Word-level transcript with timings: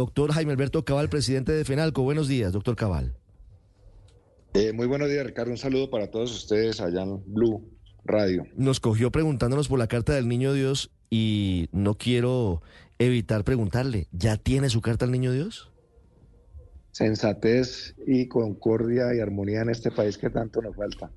doctor 0.00 0.32
Jaime 0.32 0.52
Alberto 0.52 0.82
Cabal, 0.82 1.10
presidente 1.10 1.52
de 1.52 1.62
FENALCO. 1.62 2.02
Buenos 2.02 2.26
días, 2.26 2.54
doctor 2.54 2.74
Cabal. 2.74 3.14
Eh, 4.54 4.72
muy 4.72 4.86
buenos 4.86 5.10
días, 5.10 5.26
Ricardo. 5.26 5.50
Un 5.50 5.58
saludo 5.58 5.90
para 5.90 6.10
todos 6.10 6.34
ustedes 6.34 6.80
allá 6.80 7.02
en 7.02 7.22
Blue 7.26 7.70
Radio. 8.06 8.46
Nos 8.56 8.80
cogió 8.80 9.12
preguntándonos 9.12 9.68
por 9.68 9.78
la 9.78 9.88
carta 9.88 10.14
del 10.14 10.26
Niño 10.26 10.54
Dios 10.54 10.90
y 11.10 11.68
no 11.72 11.98
quiero 11.98 12.62
evitar 12.98 13.44
preguntarle, 13.44 14.08
¿ya 14.10 14.38
tiene 14.38 14.70
su 14.70 14.80
carta 14.80 15.04
al 15.04 15.10
Niño 15.10 15.32
Dios? 15.32 15.70
Sensatez 16.92 17.94
y 18.06 18.26
concordia 18.26 19.14
y 19.14 19.20
armonía 19.20 19.60
en 19.60 19.68
este 19.68 19.90
país 19.90 20.16
que 20.16 20.30
tanto 20.30 20.62
nos 20.62 20.76
falta. 20.76 21.10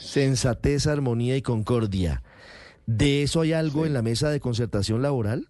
Sensatez, 0.00 0.86
armonía 0.86 1.36
y 1.36 1.42
concordia. 1.42 2.22
¿De 2.86 3.22
eso 3.22 3.42
hay 3.42 3.52
algo 3.52 3.84
en 3.84 3.92
la 3.92 4.00
mesa 4.00 4.30
de 4.30 4.40
concertación 4.40 5.02
laboral? 5.02 5.48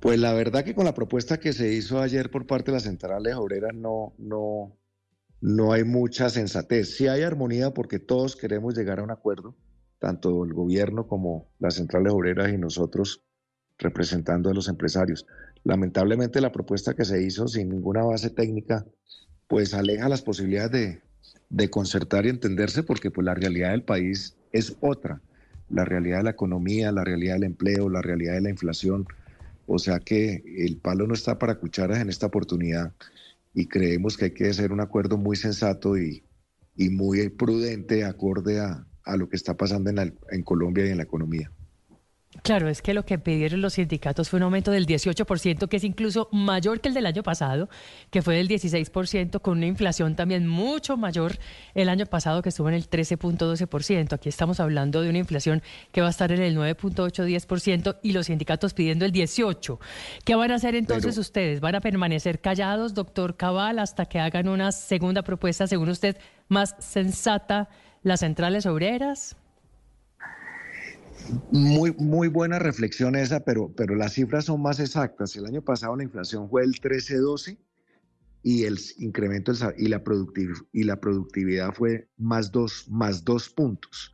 Pues 0.00 0.18
la 0.20 0.32
verdad 0.32 0.64
que 0.64 0.74
con 0.74 0.84
la 0.84 0.94
propuesta 0.94 1.40
que 1.40 1.52
se 1.52 1.72
hizo 1.72 2.00
ayer 2.00 2.30
por 2.30 2.46
parte 2.46 2.70
de 2.70 2.76
las 2.76 2.84
centrales 2.84 3.34
obreras 3.34 3.74
no, 3.74 4.14
no, 4.18 4.76
no 5.40 5.72
hay 5.72 5.82
mucha 5.82 6.30
sensatez. 6.30 6.96
Sí 6.96 7.08
hay 7.08 7.22
armonía 7.22 7.74
porque 7.74 7.98
todos 7.98 8.36
queremos 8.36 8.76
llegar 8.76 9.00
a 9.00 9.02
un 9.02 9.10
acuerdo, 9.10 9.56
tanto 9.98 10.44
el 10.44 10.52
gobierno 10.52 11.08
como 11.08 11.50
las 11.58 11.74
centrales 11.74 12.12
obreras 12.12 12.52
y 12.52 12.58
nosotros 12.58 13.24
representando 13.76 14.50
a 14.50 14.54
los 14.54 14.68
empresarios. 14.68 15.26
Lamentablemente 15.64 16.40
la 16.40 16.52
propuesta 16.52 16.94
que 16.94 17.04
se 17.04 17.22
hizo 17.22 17.48
sin 17.48 17.68
ninguna 17.68 18.04
base 18.04 18.30
técnica, 18.30 18.86
pues 19.48 19.74
aleja 19.74 20.08
las 20.08 20.22
posibilidades 20.22 20.70
de, 20.70 21.02
de 21.48 21.70
concertar 21.70 22.24
y 22.26 22.28
entenderse 22.28 22.84
porque 22.84 23.10
pues 23.10 23.24
la 23.24 23.34
realidad 23.34 23.70
del 23.70 23.82
país 23.82 24.36
es 24.52 24.76
otra. 24.80 25.20
La 25.70 25.84
realidad 25.84 26.18
de 26.18 26.24
la 26.24 26.30
economía, 26.30 26.92
la 26.92 27.04
realidad 27.04 27.34
del 27.34 27.44
empleo, 27.44 27.88
la 27.88 28.00
realidad 28.00 28.34
de 28.34 28.40
la 28.40 28.50
inflación, 28.50 29.06
o 29.68 29.78
sea 29.78 30.00
que 30.00 30.42
el 30.56 30.78
palo 30.78 31.06
no 31.06 31.12
está 31.12 31.38
para 31.38 31.58
cucharas 31.58 32.00
en 32.00 32.08
esta 32.08 32.26
oportunidad 32.26 32.94
y 33.52 33.66
creemos 33.66 34.16
que 34.16 34.26
hay 34.26 34.30
que 34.32 34.48
hacer 34.48 34.72
un 34.72 34.80
acuerdo 34.80 35.18
muy 35.18 35.36
sensato 35.36 35.98
y, 35.98 36.24
y 36.74 36.88
muy 36.88 37.28
prudente 37.28 38.04
acorde 38.04 38.60
a, 38.60 38.86
a, 39.04 39.16
lo 39.16 39.28
que 39.28 39.36
está 39.36 39.56
pasando 39.58 39.90
en, 39.90 40.16
en 40.30 40.42
Colombia 40.42 40.86
y 40.86 40.90
en 40.90 40.96
la 40.96 41.02
economía. 41.02 41.52
Claro, 42.42 42.68
es 42.68 42.82
que 42.82 42.94
lo 42.94 43.04
que 43.04 43.18
pidieron 43.18 43.60
los 43.60 43.74
sindicatos 43.74 44.28
fue 44.28 44.38
un 44.38 44.44
aumento 44.44 44.70
del 44.70 44.86
18%, 44.86 45.68
que 45.68 45.76
es 45.76 45.84
incluso 45.84 46.28
mayor 46.32 46.80
que 46.80 46.88
el 46.88 46.94
del 46.94 47.06
año 47.06 47.22
pasado, 47.22 47.68
que 48.10 48.22
fue 48.22 48.36
del 48.36 48.48
16%, 48.48 49.40
con 49.40 49.58
una 49.58 49.66
inflación 49.66 50.14
también 50.14 50.46
mucho 50.46 50.96
mayor 50.96 51.38
el 51.74 51.88
año 51.88 52.06
pasado, 52.06 52.42
que 52.42 52.50
estuvo 52.50 52.68
en 52.68 52.74
el 52.74 52.88
13.12%. 52.88 54.12
Aquí 54.12 54.28
estamos 54.28 54.60
hablando 54.60 55.02
de 55.02 55.10
una 55.10 55.18
inflación 55.18 55.62
que 55.92 56.00
va 56.00 56.06
a 56.08 56.10
estar 56.10 56.32
en 56.32 56.42
el 56.42 56.56
9.8-10% 56.56 57.98
y 58.02 58.12
los 58.12 58.26
sindicatos 58.26 58.74
pidiendo 58.74 59.04
el 59.04 59.12
18%. 59.12 59.78
¿Qué 60.24 60.34
van 60.34 60.50
a 60.50 60.56
hacer 60.56 60.74
entonces 60.74 61.18
ustedes? 61.18 61.60
¿Van 61.60 61.74
a 61.74 61.80
permanecer 61.80 62.40
callados, 62.40 62.94
doctor 62.94 63.36
Cabal, 63.36 63.78
hasta 63.78 64.06
que 64.06 64.20
hagan 64.20 64.48
una 64.48 64.72
segunda 64.72 65.22
propuesta, 65.22 65.66
según 65.66 65.88
usted, 65.88 66.16
más 66.48 66.76
sensata, 66.78 67.68
las 68.02 68.20
centrales 68.20 68.66
obreras? 68.66 69.36
Muy, 71.50 71.92
muy 71.98 72.28
buena 72.28 72.58
reflexión 72.58 73.14
esa, 73.16 73.40
pero, 73.40 73.72
pero 73.76 73.94
las 73.94 74.14
cifras 74.14 74.46
son 74.46 74.62
más 74.62 74.80
exactas. 74.80 75.36
El 75.36 75.46
año 75.46 75.62
pasado 75.62 75.96
la 75.96 76.04
inflación 76.04 76.48
fue 76.48 76.64
el 76.64 76.72
13-12 76.74 77.58
y 78.42 78.64
el 78.64 78.78
incremento 78.98 79.52
y, 79.76 79.88
la 79.88 80.02
y 80.72 80.82
la 80.84 81.00
productividad 81.00 81.74
fue 81.74 82.08
más 82.16 82.50
dos, 82.50 82.86
más 82.88 83.24
dos 83.24 83.48
puntos 83.48 84.12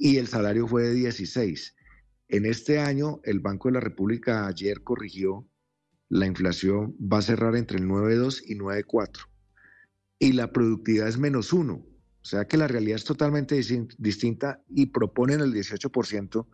y 0.00 0.16
el 0.16 0.28
salario 0.28 0.66
fue 0.66 0.84
de 0.84 0.94
16. 0.94 1.76
En 2.28 2.46
este 2.46 2.78
año, 2.78 3.20
el 3.24 3.40
Banco 3.40 3.68
de 3.68 3.74
la 3.74 3.80
República 3.80 4.46
ayer 4.46 4.82
corrigió 4.82 5.46
la 6.08 6.26
inflación, 6.26 6.96
va 7.00 7.18
a 7.18 7.22
cerrar 7.22 7.54
entre 7.54 7.78
el 7.78 7.86
9.2 7.86 8.42
y 8.46 8.56
9.4 8.56 9.26
y 10.18 10.32
la 10.32 10.52
productividad 10.52 11.06
es 11.06 11.18
menos 11.18 11.52
uno. 11.52 11.84
O 12.22 12.24
sea 12.24 12.46
que 12.46 12.56
la 12.56 12.68
realidad 12.68 12.96
es 12.96 13.04
totalmente 13.04 13.60
distinta 13.98 14.62
y 14.68 14.86
proponen 14.86 15.40
el 15.40 15.54
18% 15.54 16.46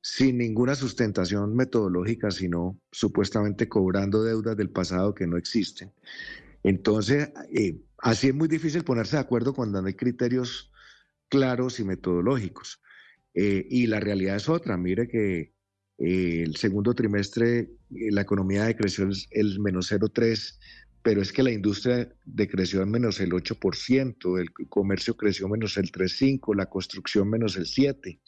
sin 0.00 0.38
ninguna 0.38 0.74
sustentación 0.74 1.56
metodológica, 1.56 2.30
sino 2.30 2.78
supuestamente 2.92 3.68
cobrando 3.68 4.22
deudas 4.22 4.56
del 4.56 4.70
pasado 4.70 5.14
que 5.14 5.26
no 5.26 5.36
existen. 5.36 5.92
Entonces, 6.62 7.30
eh, 7.52 7.80
así 7.98 8.28
es 8.28 8.34
muy 8.34 8.48
difícil 8.48 8.84
ponerse 8.84 9.16
de 9.16 9.22
acuerdo 9.22 9.54
cuando 9.54 9.80
no 9.80 9.88
hay 9.88 9.94
criterios 9.94 10.70
claros 11.28 11.80
y 11.80 11.84
metodológicos. 11.84 12.80
Eh, 13.34 13.66
y 13.68 13.86
la 13.86 14.00
realidad 14.00 14.36
es 14.36 14.48
otra. 14.48 14.76
Mire 14.76 15.08
que 15.08 15.52
eh, 15.98 16.42
el 16.44 16.56
segundo 16.56 16.94
trimestre 16.94 17.70
la 17.90 18.20
economía 18.20 18.64
decreció 18.64 19.04
el, 19.06 19.16
el 19.30 19.60
menos 19.60 19.90
0,3 19.90 20.58
pero 21.06 21.22
es 21.22 21.32
que 21.32 21.44
la 21.44 21.52
industria 21.52 22.12
decreció 22.24 22.82
en 22.82 22.90
menos 22.90 23.20
el 23.20 23.30
8%, 23.30 24.40
el 24.40 24.50
comercio 24.68 25.16
creció 25.16 25.48
menos 25.48 25.76
el 25.76 25.92
3,5%, 25.92 26.56
la 26.56 26.66
construcción 26.66 27.30
menos 27.30 27.56
el 27.56 27.66
7%. 27.66 28.18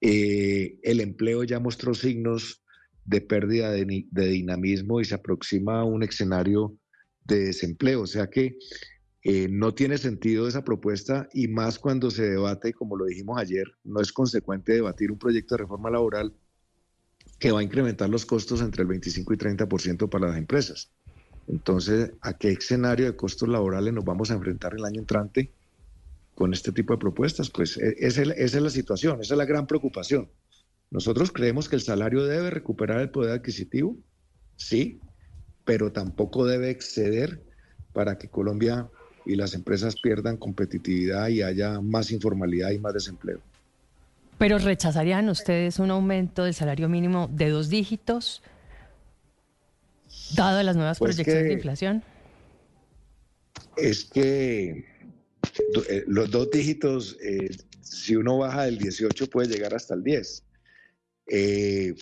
Eh, 0.00 0.78
el 0.84 1.00
empleo 1.02 1.44
ya 1.44 1.60
mostró 1.60 1.92
signos 1.92 2.64
de 3.04 3.20
pérdida 3.20 3.72
de, 3.72 4.06
dinamismo 4.10 5.02
y 5.02 5.04
se 5.04 5.16
aproxima 5.16 5.80
a 5.80 5.84
un 5.84 6.02
escenario 6.02 6.78
de 7.26 7.40
desempleo. 7.40 8.00
O 8.00 8.06
sea 8.06 8.30
que 8.30 8.56
eh, 9.22 9.48
no 9.50 9.74
tiene 9.74 9.98
sentido 9.98 10.48
esa 10.48 10.64
propuesta 10.64 11.28
y 11.34 11.46
más 11.48 11.78
cuando 11.78 12.10
se 12.10 12.26
debate, 12.26 12.72
como 12.72 12.96
lo 12.96 13.04
dijimos 13.04 13.38
ayer, 13.38 13.66
no 13.84 14.00
es 14.00 14.14
consecuente 14.14 14.72
debatir 14.72 15.12
un 15.12 15.18
proyecto 15.18 15.56
de 15.56 15.62
reforma 15.64 15.90
laboral 15.90 16.34
que 17.38 17.52
va 17.52 17.60
a 17.60 17.64
incrementar 17.64 18.08
los 18.08 18.24
costos 18.24 18.62
entre 18.62 18.80
el 18.80 18.88
25 18.88 19.34
y 19.34 19.36
30% 19.36 20.08
para 20.08 20.28
las 20.28 20.38
empresas. 20.38 20.90
Entonces, 21.48 22.12
¿a 22.20 22.34
qué 22.34 22.50
escenario 22.50 23.06
de 23.06 23.16
costos 23.16 23.48
laborales 23.48 23.92
nos 23.94 24.04
vamos 24.04 24.30
a 24.30 24.34
enfrentar 24.34 24.74
el 24.74 24.84
año 24.84 25.00
entrante 25.00 25.50
con 26.34 26.52
este 26.52 26.72
tipo 26.72 26.92
de 26.92 26.98
propuestas? 26.98 27.50
Pues 27.50 27.78
e, 27.78 27.96
esa 27.98 28.22
es 28.22 28.54
la 28.54 28.70
situación, 28.70 29.20
esa 29.20 29.34
es 29.34 29.38
la 29.38 29.46
gran 29.46 29.66
preocupación. 29.66 30.28
Nosotros 30.90 31.32
creemos 31.32 31.68
que 31.68 31.76
el 31.76 31.82
salario 31.82 32.24
debe 32.24 32.50
recuperar 32.50 33.00
el 33.00 33.10
poder 33.10 33.32
adquisitivo, 33.32 33.96
sí, 34.56 35.00
pero 35.64 35.92
tampoco 35.92 36.46
debe 36.46 36.70
exceder 36.70 37.42
para 37.92 38.18
que 38.18 38.28
Colombia 38.28 38.88
y 39.26 39.36
las 39.36 39.54
empresas 39.54 39.96
pierdan 40.00 40.36
competitividad 40.36 41.28
y 41.28 41.42
haya 41.42 41.80
más 41.80 42.10
informalidad 42.10 42.70
y 42.70 42.78
más 42.78 42.94
desempleo. 42.94 43.40
Pero 44.38 44.58
rechazarían 44.58 45.28
ustedes 45.28 45.78
un 45.78 45.90
aumento 45.90 46.44
del 46.44 46.54
salario 46.54 46.88
mínimo 46.88 47.28
de 47.32 47.50
dos 47.50 47.68
dígitos 47.68 48.42
Dado 50.34 50.62
las 50.62 50.76
nuevas 50.76 50.98
pues 50.98 51.16
proyecciones 51.16 51.44
de 51.44 51.52
inflación. 51.52 52.04
Es 53.76 54.04
que 54.04 54.84
eh, 55.88 56.04
los 56.06 56.30
dos 56.30 56.50
dígitos, 56.50 57.16
eh, 57.22 57.50
si 57.80 58.16
uno 58.16 58.38
baja 58.38 58.64
del 58.64 58.78
18 58.78 59.28
puede 59.28 59.48
llegar 59.48 59.74
hasta 59.74 59.94
el 59.94 60.02
10. 60.02 60.44
Eh, 61.26 61.94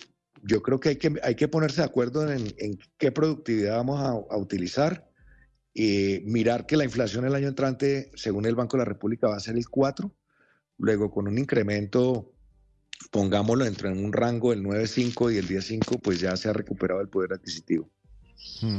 yo 0.43 0.61
creo 0.61 0.79
que 0.79 0.89
hay 0.89 0.95
que, 0.97 1.13
hay 1.23 1.35
que 1.35 1.47
ponerse 1.47 1.81
de 1.81 1.87
acuerdo 1.87 2.31
en, 2.31 2.79
qué 2.97 3.11
productividad 3.11 3.77
vamos 3.77 3.99
a, 4.29 4.37
utilizar 4.37 5.09
y 5.73 6.21
mirar 6.25 6.65
que 6.65 6.77
la 6.77 6.83
inflación 6.83 7.25
el 7.25 7.35
año 7.35 7.47
entrante, 7.47 8.11
según 8.15 8.45
el 8.45 8.55
Banco 8.55 8.77
de 8.77 8.81
la 8.81 8.85
República, 8.85 9.27
va 9.27 9.35
a 9.35 9.39
ser 9.39 9.57
el 9.57 9.67
4, 9.67 10.11
luego 10.77 11.11
con 11.11 11.27
un 11.27 11.37
incremento, 11.37 12.33
pongámoslo 13.11 13.65
entre 13.65 13.89
un 13.89 14.13
rango 14.13 14.51
del 14.51 14.63
9.5 14.63 15.33
y 15.33 15.37
el 15.37 15.47
10.5, 15.47 15.99
pues 16.01 16.19
ya 16.19 16.35
se 16.37 16.49
ha 16.49 16.53
recuperado 16.53 17.01
el 17.01 17.09
poder 17.09 17.33
adquisitivo. 17.33 17.89
Mm. 18.61 18.77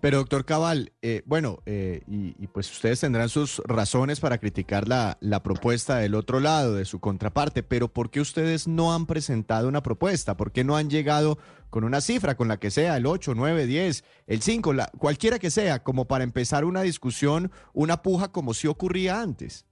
Pero 0.00 0.18
doctor 0.18 0.44
Cabal, 0.44 0.92
eh, 1.00 1.22
bueno, 1.24 1.62
eh, 1.64 2.02
y, 2.06 2.46
pues 2.48 2.70
ustedes 2.70 3.00
tendrán 3.00 3.28
sus 3.28 3.62
razones 3.64 4.20
para 4.20 4.38
criticar 4.38 4.86
la, 4.86 5.16
la, 5.20 5.42
propuesta 5.42 5.96
del 5.96 6.14
otro 6.14 6.38
lado, 6.38 6.74
de 6.74 6.84
su 6.84 7.00
contraparte, 7.00 7.62
pero 7.62 7.88
¿por 7.88 8.10
qué 8.10 8.20
ustedes 8.20 8.68
no 8.68 8.94
han 8.94 9.06
presentado 9.06 9.68
una 9.68 9.82
propuesta? 9.82 10.36
¿Por 10.36 10.52
qué 10.52 10.64
no 10.64 10.76
han 10.76 10.90
llegado 10.90 11.38
con 11.70 11.82
una 11.82 12.00
cifra, 12.00 12.36
con 12.36 12.48
la 12.48 12.58
que 12.58 12.70
sea, 12.70 12.96
el 12.96 13.06
8, 13.06 13.34
9, 13.34 13.66
10, 13.66 14.04
el 14.26 14.42
5, 14.42 14.72
la, 14.74 14.90
cualquiera 14.98 15.38
que 15.38 15.50
sea, 15.50 15.82
como 15.82 16.06
para 16.06 16.24
empezar 16.24 16.64
una 16.64 16.82
discusión, 16.82 17.50
una 17.72 18.02
puja 18.02 18.28
como 18.28 18.52
si 18.52 18.66
ocurría 18.66 19.20
antes? 19.20 19.64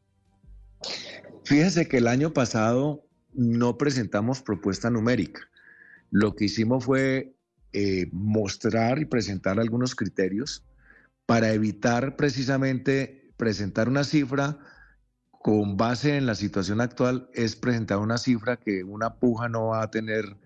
Fíjese 1.44 1.86
que 1.86 1.98
el 1.98 2.08
año 2.08 2.32
pasado 2.32 3.04
no 3.34 3.76
presentamos 3.76 4.40
propuesta 4.40 4.90
numérica. 4.90 5.42
Lo 6.10 6.34
que 6.34 6.46
hicimos 6.46 6.84
fue 6.84 7.34
eh, 7.76 8.08
mostrar 8.12 9.00
y 9.00 9.04
presentar 9.04 9.58
algunos 9.58 9.96
criterios 9.96 10.64
para 11.26 11.52
evitar 11.52 12.14
precisamente 12.14 13.32
presentar 13.36 13.88
una 13.88 14.04
cifra 14.04 14.58
con 15.42 15.76
base 15.76 16.16
en 16.16 16.24
la 16.24 16.36
situación 16.36 16.80
actual, 16.80 17.28
es 17.34 17.56
presentar 17.56 17.98
una 17.98 18.16
cifra 18.16 18.58
que 18.58 18.84
una 18.84 19.16
puja 19.16 19.48
no 19.48 19.66
va 19.66 19.82
a 19.82 19.90
tener 19.90 20.36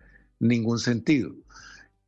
ningún 0.41 0.79
sentido. 0.79 1.35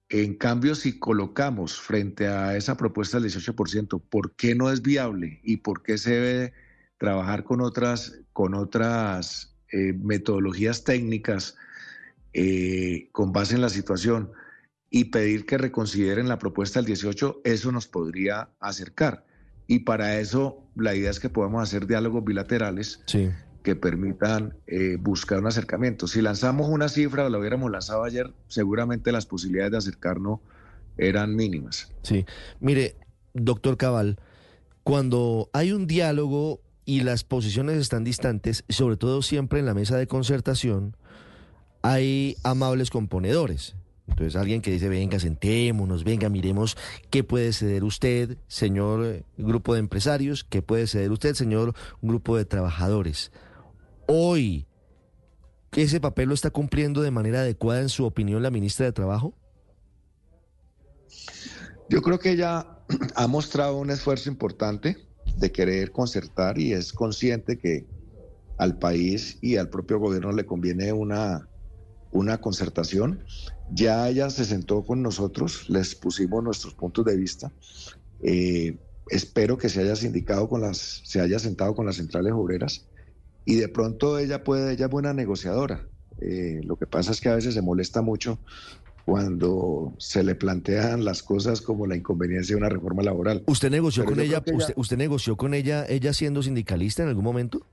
En 0.08 0.34
cambio, 0.36 0.74
si 0.74 0.98
colocamos 0.98 1.78
frente 1.78 2.26
a 2.26 2.56
esa 2.56 2.78
propuesta 2.78 3.20
del 3.20 3.30
18%, 3.30 4.02
¿por 4.08 4.34
qué 4.36 4.54
no 4.54 4.70
es 4.70 4.80
viable 4.80 5.38
y 5.44 5.58
por 5.58 5.82
qué 5.82 5.98
se 5.98 6.12
debe 6.12 6.52
trabajar 6.96 7.44
con 7.44 7.60
otras, 7.60 8.22
con 8.32 8.54
otras 8.54 9.54
eh, 9.70 9.92
metodologías 9.92 10.82
técnicas 10.82 11.56
eh, 12.32 13.10
con 13.12 13.32
base 13.32 13.54
en 13.54 13.60
la 13.60 13.68
situación? 13.68 14.32
Y 14.90 15.04
pedir 15.04 15.46
que 15.46 15.56
reconsideren 15.56 16.28
la 16.28 16.38
propuesta 16.38 16.80
del 16.80 16.86
18, 16.86 17.42
eso 17.44 17.72
nos 17.72 17.86
podría 17.86 18.50
acercar. 18.58 19.24
Y 19.68 19.80
para 19.80 20.18
eso 20.18 20.64
la 20.74 20.96
idea 20.96 21.10
es 21.10 21.20
que 21.20 21.28
podamos 21.28 21.62
hacer 21.62 21.86
diálogos 21.86 22.24
bilaterales 22.24 23.00
que 23.62 23.76
permitan 23.76 24.56
eh, 24.66 24.96
buscar 24.98 25.38
un 25.38 25.46
acercamiento. 25.46 26.08
Si 26.08 26.20
lanzamos 26.20 26.68
una 26.68 26.88
cifra, 26.88 27.26
o 27.26 27.28
lo 27.28 27.38
hubiéramos 27.38 27.70
lanzado 27.70 28.02
ayer, 28.02 28.32
seguramente 28.48 29.12
las 29.12 29.26
posibilidades 29.26 29.70
de 29.70 29.78
acercarnos 29.78 30.40
eran 30.98 31.36
mínimas. 31.36 31.92
Sí, 32.02 32.26
mire, 32.58 32.96
doctor 33.32 33.76
Cabal, 33.76 34.18
cuando 34.82 35.50
hay 35.52 35.70
un 35.70 35.86
diálogo 35.86 36.60
y 36.84 37.02
las 37.02 37.22
posiciones 37.22 37.78
están 37.78 38.02
distantes, 38.02 38.64
sobre 38.68 38.96
todo 38.96 39.22
siempre 39.22 39.60
en 39.60 39.66
la 39.66 39.74
mesa 39.74 39.96
de 39.96 40.08
concertación, 40.08 40.96
hay 41.82 42.36
amables 42.42 42.90
componedores. 42.90 43.76
Entonces 44.10 44.36
alguien 44.36 44.60
que 44.60 44.70
dice, 44.70 44.88
venga, 44.88 45.18
sentémonos, 45.18 46.04
venga, 46.04 46.28
miremos 46.28 46.76
qué 47.10 47.24
puede 47.24 47.52
ceder 47.52 47.84
usted, 47.84 48.36
señor 48.48 49.04
eh, 49.04 49.24
grupo 49.38 49.74
de 49.74 49.80
empresarios, 49.80 50.44
qué 50.44 50.62
puede 50.62 50.86
ceder 50.86 51.10
usted, 51.10 51.34
señor 51.34 51.74
grupo 52.02 52.36
de 52.36 52.44
trabajadores. 52.44 53.32
Hoy, 54.06 54.66
¿ese 55.72 56.00
papel 56.00 56.28
lo 56.28 56.34
está 56.34 56.50
cumpliendo 56.50 57.00
de 57.00 57.10
manera 57.10 57.40
adecuada 57.40 57.80
en 57.80 57.88
su 57.88 58.04
opinión 58.04 58.42
la 58.42 58.50
ministra 58.50 58.86
de 58.86 58.92
Trabajo? 58.92 59.34
Yo 61.88 62.02
creo 62.02 62.18
que 62.18 62.32
ella 62.32 62.66
ha 63.14 63.26
mostrado 63.26 63.78
un 63.78 63.90
esfuerzo 63.90 64.28
importante 64.28 64.96
de 65.36 65.52
querer 65.52 65.92
concertar 65.92 66.58
y 66.58 66.72
es 66.72 66.92
consciente 66.92 67.58
que 67.58 67.86
al 68.58 68.78
país 68.78 69.38
y 69.40 69.56
al 69.56 69.70
propio 69.70 69.98
gobierno 69.98 70.32
le 70.32 70.44
conviene 70.44 70.92
una, 70.92 71.48
una 72.12 72.40
concertación. 72.40 73.24
Ya 73.72 74.08
ella 74.08 74.30
se 74.30 74.44
sentó 74.44 74.84
con 74.84 75.02
nosotros, 75.02 75.68
les 75.68 75.94
pusimos 75.94 76.42
nuestros 76.42 76.74
puntos 76.74 77.04
de 77.04 77.16
vista. 77.16 77.52
Eh, 78.22 78.78
espero 79.08 79.58
que 79.58 79.68
se 79.68 79.80
haya 79.80 79.96
sindicado 79.96 80.48
con 80.48 80.60
las, 80.60 81.02
se 81.04 81.20
haya 81.20 81.38
sentado 81.38 81.74
con 81.74 81.86
las 81.86 81.96
centrales 81.96 82.32
obreras 82.32 82.86
y 83.44 83.56
de 83.56 83.68
pronto 83.68 84.18
ella 84.18 84.44
puede, 84.44 84.72
ella 84.72 84.86
es 84.86 84.90
buena 84.90 85.12
negociadora. 85.12 85.86
Eh, 86.20 86.60
lo 86.64 86.76
que 86.76 86.86
pasa 86.86 87.12
es 87.12 87.20
que 87.20 87.28
a 87.28 87.34
veces 87.34 87.54
se 87.54 87.62
molesta 87.62 88.02
mucho 88.02 88.38
cuando 89.04 89.94
se 89.98 90.22
le 90.22 90.34
plantean 90.34 91.04
las 91.04 91.22
cosas 91.22 91.60
como 91.60 91.86
la 91.86 91.96
inconveniencia 91.96 92.54
de 92.54 92.60
una 92.60 92.68
reforma 92.68 93.02
laboral. 93.02 93.42
¿Usted 93.46 93.70
negoció 93.70 94.04
con 94.04 94.20
ella, 94.20 94.42
usted, 94.76 94.96
negoció 94.96 95.36
con 95.36 95.54
ella, 95.54 95.84
ella 95.88 96.12
siendo 96.12 96.42
sindicalista 96.42 97.02
en 97.02 97.08
algún 97.08 97.24
momento? 97.24 97.66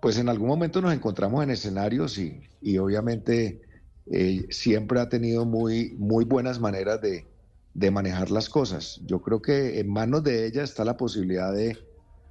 Pues 0.00 0.18
en 0.18 0.28
algún 0.28 0.48
momento 0.48 0.80
nos 0.80 0.94
encontramos 0.94 1.42
en 1.42 1.50
escenarios 1.50 2.18
y, 2.18 2.40
y 2.60 2.78
obviamente 2.78 3.60
eh, 4.06 4.46
siempre 4.50 5.00
ha 5.00 5.08
tenido 5.08 5.44
muy, 5.44 5.94
muy 5.98 6.24
buenas 6.24 6.60
maneras 6.60 7.00
de, 7.00 7.26
de, 7.74 7.90
manejar 7.90 8.30
las 8.30 8.48
cosas. 8.48 9.00
Yo 9.04 9.20
creo 9.20 9.42
que 9.42 9.80
en 9.80 9.88
manos 9.88 10.22
de 10.22 10.46
ella 10.46 10.62
está 10.62 10.84
la 10.84 10.96
posibilidad 10.96 11.52
de, 11.52 11.76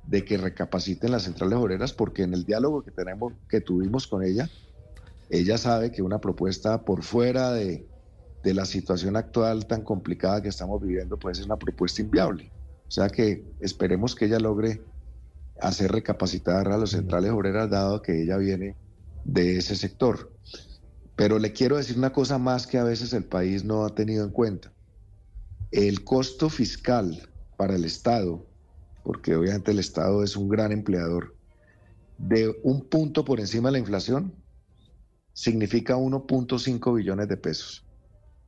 de 0.08 0.24
que 0.24 0.38
recapaciten 0.38 1.12
las 1.12 1.24
centrales 1.24 1.60
obreras 1.60 1.94
porque 1.94 2.24
en 2.24 2.34
el 2.34 2.46
diálogo 2.46 2.84
que 2.84 2.92
tenemos, 2.92 3.34
que 3.50 3.62
tuvimos 3.62 4.08
con 4.08 4.24
ella, 4.24 4.50
ella 5.30 5.58
sabe 5.58 5.92
que 5.92 6.02
una 6.02 6.20
propuesta 6.20 6.84
por 6.84 7.04
fuera 7.04 7.52
de, 7.52 7.86
la 8.44 8.64
situación 8.64 9.18
actual 9.18 9.68
tan 9.68 9.82
complicada 9.82 10.42
que 10.42 10.48
estamos 10.48 10.82
viviendo 10.82 11.20
puede 11.20 11.36
ser 11.36 11.48
una 11.48 11.58
propuesta 11.58 12.02
inviable. 12.02 12.50
O 12.88 12.92
sea 12.92 13.10
que 13.10 13.44
esperemos 13.60 14.16
que 14.16 14.24
ella 14.24 14.40
logre 14.40 14.82
hacer 15.62 15.92
recapacitar 15.92 16.68
a 16.70 16.78
las 16.78 16.92
centrales 16.92 17.32
obreras 17.32 17.70
dado 17.70 18.02
que 18.02 18.22
ella 18.22 18.38
viene 18.38 18.76
de 19.24 19.58
ese 19.58 19.76
sector. 19.76 20.32
Pero 21.16 21.40
le 21.40 21.52
quiero 21.52 21.78
decir 21.78 21.98
una 21.98 22.14
cosa 22.14 22.38
más 22.38 22.68
que 22.68 22.78
a 22.78 22.84
veces 22.84 23.14
el 23.14 23.24
país 23.24 23.64
no 23.64 23.86
ha 23.86 23.96
tenido 23.96 24.24
en 24.24 24.32
cuenta. 24.32 24.72
El 25.72 26.04
costo 26.04 26.50
fiscal 26.50 27.30
para 27.58 27.76
el 27.76 27.86
Estado, 27.86 28.46
porque 29.04 29.36
obviamente 29.36 29.72
el 29.72 29.80
Estado 29.80 30.24
es 30.24 30.36
un 30.36 30.48
gran 30.48 30.72
empleador, 30.72 31.36
de 32.18 32.56
un 32.64 32.82
punto 32.86 33.26
por 33.26 33.40
encima 33.40 33.70
de 33.70 33.74
la 33.74 33.80
inflación, 33.80 34.34
significa 35.34 35.96
1.5 35.98 36.96
billones 36.96 37.28
de 37.28 37.38
pesos. 37.38 37.86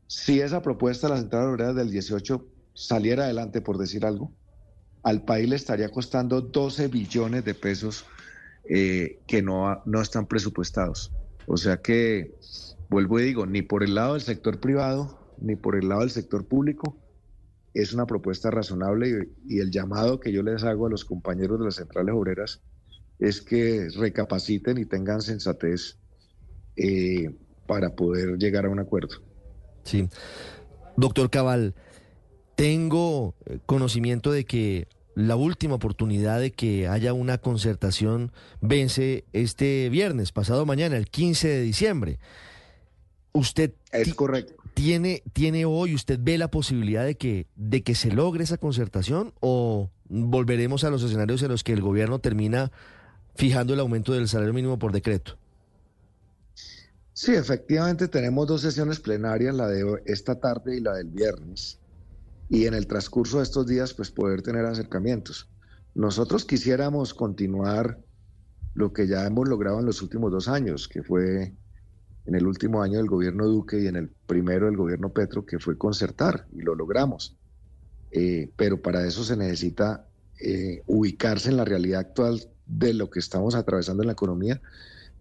Si 0.08 0.42
esa 0.42 0.62
propuesta 0.62 1.08
de 1.08 1.14
la 1.14 1.20
Central 1.20 1.50
Obrera 1.50 1.74
del 1.74 1.92
18 1.92 2.46
saliera 2.74 3.26
adelante, 3.26 3.62
por 3.62 3.78
decir 3.78 4.06
algo, 4.06 4.32
al 5.04 5.24
país 5.24 5.50
le 5.50 5.56
estaría 5.56 5.90
costando 5.90 6.42
12 6.42 6.88
billones 6.88 7.46
de 7.46 7.54
pesos 7.54 8.06
eh, 8.66 9.20
que 9.28 9.42
no, 9.42 9.82
no 9.86 10.02
están 10.02 10.28
presupuestados. 10.28 11.12
O 11.48 11.58
sea 11.58 11.78
que, 11.78 12.36
vuelvo 12.90 13.20
y 13.20 13.24
digo, 13.24 13.46
ni 13.46 13.62
por 13.62 13.84
el 13.84 13.96
lado 13.96 14.14
del 14.14 14.22
sector 14.22 14.60
privado, 14.60 15.20
ni 15.40 15.56
por 15.56 15.76
el 15.76 15.90
lado 15.90 16.02
del 16.02 16.12
sector 16.12 16.46
público, 16.46 16.98
es 17.74 17.94
una 17.94 18.06
propuesta 18.06 18.52
razonable 18.52 19.30
y, 19.48 19.60
el 19.60 19.72
llamado 19.72 20.20
que 20.20 20.32
yo 20.32 20.44
les 20.44 20.64
hago 20.64 20.88
a 20.88 20.90
los 20.90 21.06
compañeros 21.06 21.60
de 21.60 21.66
las 21.66 21.76
centrales 21.76 22.14
obreras 22.14 22.62
es 23.20 23.42
que 23.42 23.90
recapaciten 23.96 24.78
y 24.78 24.86
tengan 24.86 25.22
sensatez 25.22 25.98
eh, 26.76 27.36
para 27.68 27.96
poder 27.96 28.38
llegar 28.38 28.66
a 28.66 28.70
un 28.70 28.80
acuerdo. 28.80 29.18
Sí. 29.84 30.08
Doctor 30.96 31.30
Cabal, 31.30 31.76
tengo 32.60 33.36
eh, 33.46 33.60
conocimiento 33.66 34.34
de 34.34 34.44
que 34.44 34.88
la 35.16 35.38
última 35.38 35.76
oportunidad 35.76 36.42
de 36.42 36.52
que 36.52 36.90
haya 36.90 37.14
una 37.14 37.38
concertación 37.38 38.34
vence 38.60 39.24
este 39.32 39.88
viernes, 39.88 40.34
pasado 40.34 40.66
mañana, 40.66 40.98
el 40.98 41.08
15 41.08 41.48
de 41.48 41.62
diciembre. 41.62 42.20
Usted 43.32 43.72
es 43.94 44.14
correcto. 44.14 44.56
¿Tiene, 44.74 45.24
¿Tiene 45.32 45.64
hoy, 45.64 45.96
usted 45.96 46.20
ve 46.22 46.38
la 46.38 46.52
posibilidad 46.52 47.06
de 47.06 47.16
que, 47.16 47.48
de 47.56 47.82
que 47.82 47.96
se 47.96 48.12
logre 48.12 48.44
esa 48.44 48.58
concertación 48.58 49.34
o 49.40 49.90
volveremos 50.10 50.84
a 50.84 50.90
los 50.90 51.02
escenarios 51.02 51.42
en 51.44 51.50
los 51.50 51.64
que 51.64 51.72
el 51.72 51.82
gobierno 51.82 52.20
termina 52.20 52.72
fijando 53.36 53.74
el 53.74 53.80
aumento 53.80 54.12
del 54.12 54.28
salario 54.28 54.54
mínimo 54.54 54.78
por 54.78 54.92
decreto? 54.92 55.38
Sí, 57.14 57.34
efectivamente 57.36 58.10
tenemos 58.10 58.48
dos 58.48 58.62
sesiones 58.62 59.00
plenarias, 59.00 59.56
la 59.56 59.68
de 59.68 60.02
esta 60.06 60.36
tarde 60.36 60.78
y 60.78 60.82
la 60.82 60.94
del 60.94 61.08
viernes, 61.08 61.80
y 62.50 62.66
en 62.66 62.74
el 62.74 62.88
transcurso 62.88 63.38
de 63.38 63.44
estos 63.44 63.68
días 63.68 63.94
pues 63.94 64.12
poder 64.12 64.42
tener 64.42 64.66
acercamientos. 64.66 65.50
Nosotros 65.96 66.46
quisiéramos 66.46 67.14
continuar 67.14 68.00
lo 68.74 68.92
que 68.94 69.08
ya 69.08 69.26
hemos 69.26 69.48
logrado 69.48 69.80
en 69.80 69.86
los 69.86 70.02
últimos 70.02 70.32
dos 70.32 70.48
años, 70.48 70.88
que 70.88 71.04
fue 71.04 71.54
en 72.26 72.36
el 72.36 72.48
último 72.48 72.82
año 72.82 72.98
del 72.98 73.08
gobierno 73.08 73.48
Duque 73.48 73.82
y 73.82 73.88
en 73.88 73.96
el 73.96 74.10
primero 74.28 74.68
del 74.68 74.78
gobierno 74.78 75.10
Petro, 75.10 75.46
que 75.46 75.60
fue 75.60 75.78
concertar, 75.78 76.48
y 76.56 76.62
lo 76.62 76.76
logramos. 76.76 77.36
Eh, 78.12 78.52
pero 78.56 78.82
para 78.82 79.06
eso 79.06 79.24
se 79.24 79.38
necesita 79.38 80.08
eh, 80.40 80.82
ubicarse 80.88 81.50
en 81.50 81.58
la 81.58 81.66
realidad 81.66 82.02
actual 82.02 82.50
de 82.66 82.94
lo 82.94 83.10
que 83.10 83.20
estamos 83.20 83.56
atravesando 83.56 84.04
en 84.04 84.08
la 84.08 84.14
economía 84.14 84.62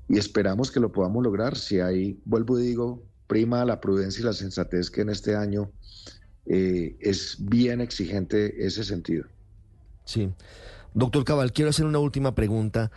y 0.09 0.19
esperamos 0.19 0.71
que 0.71 0.81
lo 0.81 0.93
podamos 0.93 1.23
lograr 1.23 1.57
si 1.57 1.81
hay, 1.81 2.19
vuelvo 2.25 2.59
y 2.59 2.63
digo, 2.63 3.03
prima 3.27 3.65
la 3.65 3.81
prudencia 3.81 4.23
y 4.23 4.25
la 4.25 4.33
sensatez 4.33 4.91
que 4.91 5.03
en 5.03 5.11
este 5.11 5.35
año 5.35 5.71
eh, 6.49 6.97
es 7.01 7.37
bien 7.39 7.81
exigente 7.81 8.67
ese 8.67 8.83
sentido. 8.83 9.27
Sí. 10.05 10.31
Doctor 10.95 11.25
Cabal, 11.25 11.53
quiero 11.53 11.71
hacer 11.71 11.85
una 11.85 11.99
última 11.99 12.35
pregunta 12.35 12.91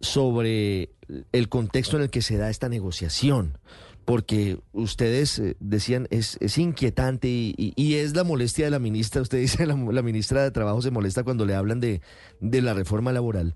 sobre 0.00 0.90
el 1.30 1.48
contexto 1.48 1.96
en 1.96 2.02
el 2.02 2.10
que 2.10 2.22
se 2.22 2.36
da 2.36 2.50
esta 2.50 2.68
negociación, 2.68 3.58
porque 4.04 4.58
ustedes 4.72 5.38
eh, 5.38 5.56
decían 5.60 6.08
es, 6.10 6.38
es 6.40 6.58
inquietante 6.58 7.28
y, 7.28 7.94
es 7.94 8.16
la 8.16 8.24
molestia 8.24 8.64
de 8.64 8.72
la 8.72 8.80
ministra, 8.80 9.22
usted 9.22 9.38
dice 9.38 9.64
la, 9.64 9.76
la 9.76 10.02
ministra 10.02 10.42
de 10.42 10.50
Trabajo 10.50 10.82
se 10.82 10.90
molesta 10.90 11.22
cuando 11.22 11.46
le 11.46 11.54
hablan 11.54 11.78
de, 11.78 12.00
de 12.40 12.62
la 12.62 12.74
reforma 12.74 13.12
laboral. 13.12 13.54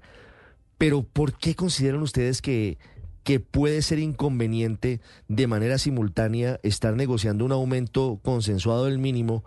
Pero 0.79 1.03
¿por 1.03 1.37
qué 1.37 1.55
consideran 1.57 2.03
ustedes 2.03 2.43
que, 2.43 2.79
que 3.27 3.41
puede 3.41 3.83
ser 3.83 3.99
inconveniente 3.99 5.01
de 5.27 5.49
manera 5.49 5.79
simultánea 5.79 6.61
estar 6.63 6.95
negociando 6.95 7.45
un 7.45 7.51
aumento 7.51 8.21
consensuado 8.23 8.85
del 8.85 9.01
mínimo 9.01 9.43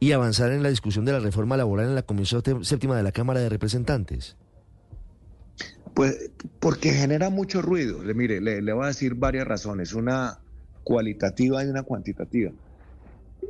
y 0.00 0.12
avanzar 0.12 0.50
en 0.50 0.62
la 0.62 0.70
discusión 0.70 1.04
de 1.04 1.12
la 1.12 1.18
reforma 1.18 1.58
laboral 1.58 1.88
en 1.88 1.94
la 1.94 2.04
Comisión 2.04 2.42
Séptima 2.64 2.96
de 2.96 3.02
la 3.02 3.12
Cámara 3.12 3.40
de 3.40 3.50
Representantes? 3.50 4.34
Pues 5.92 6.30
porque 6.58 6.94
genera 6.94 7.28
mucho 7.28 7.60
ruido. 7.60 7.98
Mire, 8.14 8.40
le, 8.40 8.72
voy 8.72 8.84
a 8.84 8.88
decir 8.88 9.14
varias 9.14 9.46
razones, 9.46 9.92
una 9.92 10.38
cualitativa 10.82 11.62
y 11.62 11.68
una 11.68 11.82
cuantitativa. 11.82 12.50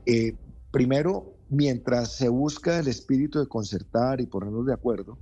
Eh, 0.06 0.34
primero, 0.72 1.36
mientras 1.50 2.16
se 2.16 2.28
busca 2.28 2.80
el 2.80 2.88
espíritu 2.88 3.38
de 3.38 3.46
concertar 3.46 4.20
y 4.20 4.26
ponernos 4.26 4.66
de 4.66 4.74
acuerdo, 4.74 5.18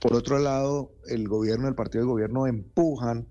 por 0.00 0.14
otro 0.14 0.38
lado, 0.38 0.92
el 1.08 1.26
gobierno, 1.26 1.66
el 1.66 1.74
partido 1.74 2.04
de 2.04 2.10
gobierno 2.10 2.46
empujan 2.46 3.26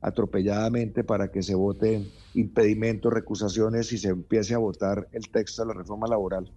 atropelladamente 0.00 1.04
para 1.04 1.30
que 1.30 1.42
se 1.42 1.54
voten 1.54 2.08
impedimentos, 2.34 3.12
recusaciones 3.12 3.92
y 3.92 3.98
se 3.98 4.08
empiece 4.08 4.54
a 4.54 4.58
votar 4.58 5.08
el 5.12 5.28
texto 5.28 5.62
de 5.62 5.68
la 5.68 5.74
reforma 5.74 6.06
laboral, 6.06 6.52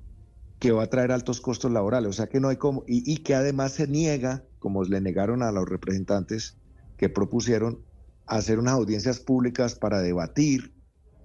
que 0.60 0.72
va 0.72 0.84
a 0.84 0.90
traer 0.90 1.12
altos 1.12 1.42
costos 1.42 1.72
laborales. 1.72 2.10
O 2.10 2.14
sea 2.14 2.28
que 2.28 2.40
no 2.40 2.50
hay 2.50 2.58
como, 2.58 2.84
y, 2.88 3.18
que 3.18 3.36
además 3.36 3.74
se 3.74 3.88
niega, 3.88 4.44
como 4.60 4.84
le 4.84 5.02
negaron 5.02 5.42
a 5.42 5.52
los 5.52 5.68
representantes 5.68 6.58
que 6.98 7.10
propusieron, 7.10 7.80
hacer 8.28 8.60
unas 8.60 8.76
audiencias 8.76 9.20
públicas 9.20 9.76
para 9.76 10.02
debatir 10.02 10.74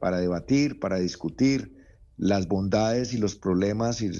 para 0.00 0.18
debatir, 0.18 0.78
para 0.78 0.98
discutir 0.98 1.74
las 2.16 2.48
bondades 2.48 3.12
y 3.12 3.18
los 3.18 3.34
problemas 3.34 4.00
y, 4.00 4.10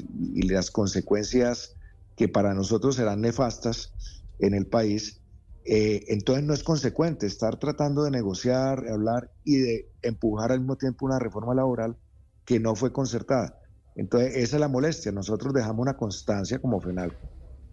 las 0.48 0.70
consecuencias 0.70 1.76
que 2.16 2.28
para 2.28 2.54
nosotros 2.54 2.96
serán 2.96 3.20
nefastas 3.20 3.92
en 4.38 4.54
el 4.54 4.66
país, 4.66 5.20
eh, 5.66 6.04
entonces 6.08 6.44
no 6.44 6.54
es 6.54 6.62
consecuente 6.62 7.26
estar 7.26 7.58
tratando 7.58 8.04
de 8.04 8.10
negociar, 8.10 8.88
hablar 8.88 9.30
y 9.44 9.56
de 9.56 9.90
empujar 10.02 10.52
al 10.52 10.60
mismo 10.60 10.76
tiempo 10.76 11.06
una 11.06 11.18
reforma 11.18 11.54
laboral 11.54 11.96
que 12.44 12.60
no 12.60 12.74
fue 12.74 12.92
concertada. 12.92 13.58
Entonces 13.94 14.36
esa 14.36 14.56
es 14.56 14.60
la 14.60 14.68
molestia. 14.68 15.12
Nosotros 15.12 15.52
dejamos 15.52 15.82
una 15.82 15.96
constancia 15.96 16.58
como 16.58 16.80
FENAL 16.80 17.16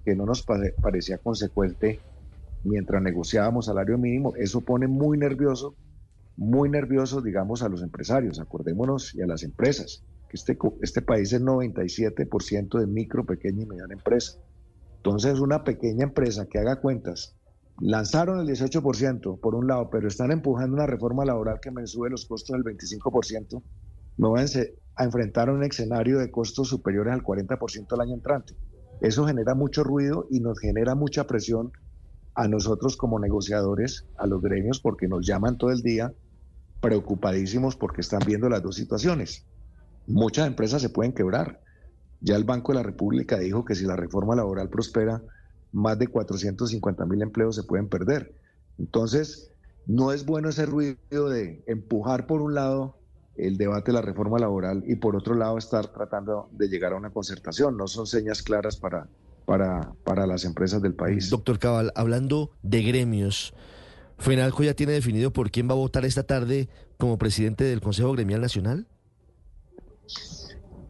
que 0.03 0.15
no 0.15 0.25
nos 0.25 0.43
parecía 0.43 1.17
consecuente 1.17 1.99
mientras 2.63 3.01
negociábamos 3.01 3.67
salario 3.67 3.97
mínimo. 3.97 4.33
Eso 4.35 4.61
pone 4.61 4.87
muy 4.87 5.17
nervioso, 5.17 5.75
muy 6.35 6.69
nervioso, 6.69 7.21
digamos, 7.21 7.61
a 7.61 7.69
los 7.69 7.81
empresarios. 7.81 8.39
Acordémonos 8.39 9.13
y 9.15 9.21
a 9.21 9.27
las 9.27 9.43
empresas 9.43 10.03
este, 10.33 10.57
este 10.81 11.01
país 11.01 11.31
es 11.31 11.41
97% 11.41 12.79
de 12.79 12.87
micro, 12.87 13.25
pequeña 13.25 13.63
y 13.63 13.65
mediana 13.67 13.93
empresa. 13.93 14.39
Entonces, 14.97 15.39
una 15.39 15.63
pequeña 15.63 16.03
empresa 16.03 16.47
que 16.47 16.59
haga 16.59 16.81
cuentas, 16.81 17.35
lanzaron 17.79 18.39
el 18.39 18.47
18% 18.47 19.39
por 19.39 19.55
un 19.55 19.67
lado, 19.67 19.89
pero 19.89 20.07
están 20.07 20.31
empujando 20.31 20.75
una 20.75 20.85
reforma 20.85 21.25
laboral 21.25 21.59
que 21.59 21.71
me 21.71 21.85
sube 21.87 22.09
los 22.09 22.25
costos 22.25 22.55
del 22.55 22.63
25%, 22.63 23.61
no 24.17 24.31
van 24.31 24.45
a 24.95 25.03
enfrentar 25.03 25.49
un 25.49 25.63
escenario 25.63 26.19
de 26.19 26.29
costos 26.31 26.69
superiores 26.69 27.13
al 27.13 27.23
40% 27.23 27.93
el 27.93 28.01
año 28.01 28.13
entrante. 28.13 28.55
Eso 29.01 29.25
genera 29.25 29.55
mucho 29.55 29.83
ruido 29.83 30.27
y 30.29 30.39
nos 30.39 30.59
genera 30.59 30.95
mucha 30.95 31.25
presión 31.25 31.71
a 32.35 32.47
nosotros 32.47 32.95
como 32.95 33.19
negociadores, 33.19 34.05
a 34.17 34.27
los 34.27 34.41
gremios, 34.41 34.79
porque 34.79 35.07
nos 35.07 35.25
llaman 35.25 35.57
todo 35.57 35.71
el 35.71 35.81
día 35.81 36.13
preocupadísimos 36.79 37.75
porque 37.75 38.01
están 38.01 38.21
viendo 38.25 38.49
las 38.49 38.61
dos 38.61 38.75
situaciones 38.75 39.45
muchas 40.07 40.47
empresas 40.47 40.81
se 40.81 40.89
pueden 40.89 41.13
quebrar. 41.13 41.61
Ya 42.21 42.35
el 42.35 42.43
Banco 42.43 42.71
de 42.71 42.79
la 42.79 42.83
República 42.83 43.37
dijo 43.37 43.65
que 43.65 43.75
si 43.75 43.85
la 43.85 43.95
reforma 43.95 44.35
laboral 44.35 44.69
prospera, 44.69 45.21
más 45.73 45.99
de 45.99 46.07
450 46.07 47.05
mil 47.05 47.21
empleos 47.21 47.55
se 47.55 47.63
pueden 47.63 47.89
perder. 47.89 48.33
Entonces, 48.79 49.51
no 49.85 50.13
es 50.13 50.25
bueno 50.25 50.49
ese 50.49 50.65
ruido 50.65 51.29
de 51.29 51.63
empujar 51.67 52.25
por 52.25 52.41
un 52.41 52.53
lado 52.53 52.97
el 53.35 53.57
debate 53.57 53.91
de 53.91 53.95
la 53.95 54.01
reforma 54.01 54.39
laboral 54.39 54.83
y 54.87 54.95
por 54.95 55.15
otro 55.15 55.33
lado 55.33 55.57
estar 55.57 55.87
tratando 55.87 56.49
de 56.51 56.69
llegar 56.69 56.93
a 56.93 56.95
una 56.95 57.09
concertación. 57.09 57.75
No 57.75 57.87
son 57.87 58.07
señas 58.07 58.43
claras 58.43 58.77
para, 58.77 59.07
para, 59.45 59.93
para 60.03 60.27
las 60.27 60.45
empresas 60.45 60.81
del 60.81 60.93
país. 60.93 61.29
Doctor 61.29 61.59
Cabal, 61.59 61.91
hablando 61.95 62.51
de 62.61 62.83
gremios, 62.83 63.53
¿Fenalco 64.19 64.63
ya 64.63 64.73
tiene 64.73 64.93
definido 64.93 65.33
por 65.33 65.51
quién 65.51 65.67
va 65.67 65.73
a 65.73 65.77
votar 65.77 66.05
esta 66.05 66.23
tarde 66.23 66.69
como 66.97 67.17
presidente 67.17 67.63
del 67.63 67.81
Consejo 67.81 68.13
Gremial 68.13 68.39
Nacional? 68.39 68.87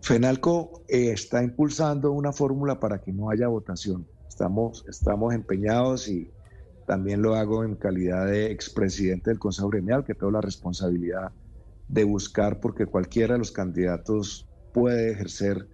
FENALCO 0.01 0.83
eh, 0.89 1.11
está 1.11 1.41
impulsando 1.41 2.11
una 2.11 2.33
fórmula 2.33 2.79
para 2.79 3.01
que 3.01 3.13
no 3.13 3.29
haya 3.29 3.47
votación. 3.47 4.05
Estamos, 4.33 4.83
estamos 4.89 5.31
empeñados 5.35 6.07
y 6.07 6.27
también 6.87 7.21
lo 7.21 7.35
hago 7.35 7.63
en 7.63 7.75
calidad 7.75 8.25
de 8.25 8.49
expresidente 8.49 9.29
del 9.29 9.37
Consejo 9.37 9.69
Gremial, 9.69 10.03
que 10.03 10.15
tengo 10.15 10.31
la 10.31 10.41
responsabilidad 10.41 11.31
de 11.87 12.03
buscar, 12.03 12.59
porque 12.59 12.87
cualquiera 12.87 13.33
de 13.33 13.37
los 13.37 13.51
candidatos 13.51 14.47
puede 14.73 15.11
ejercer 15.11 15.67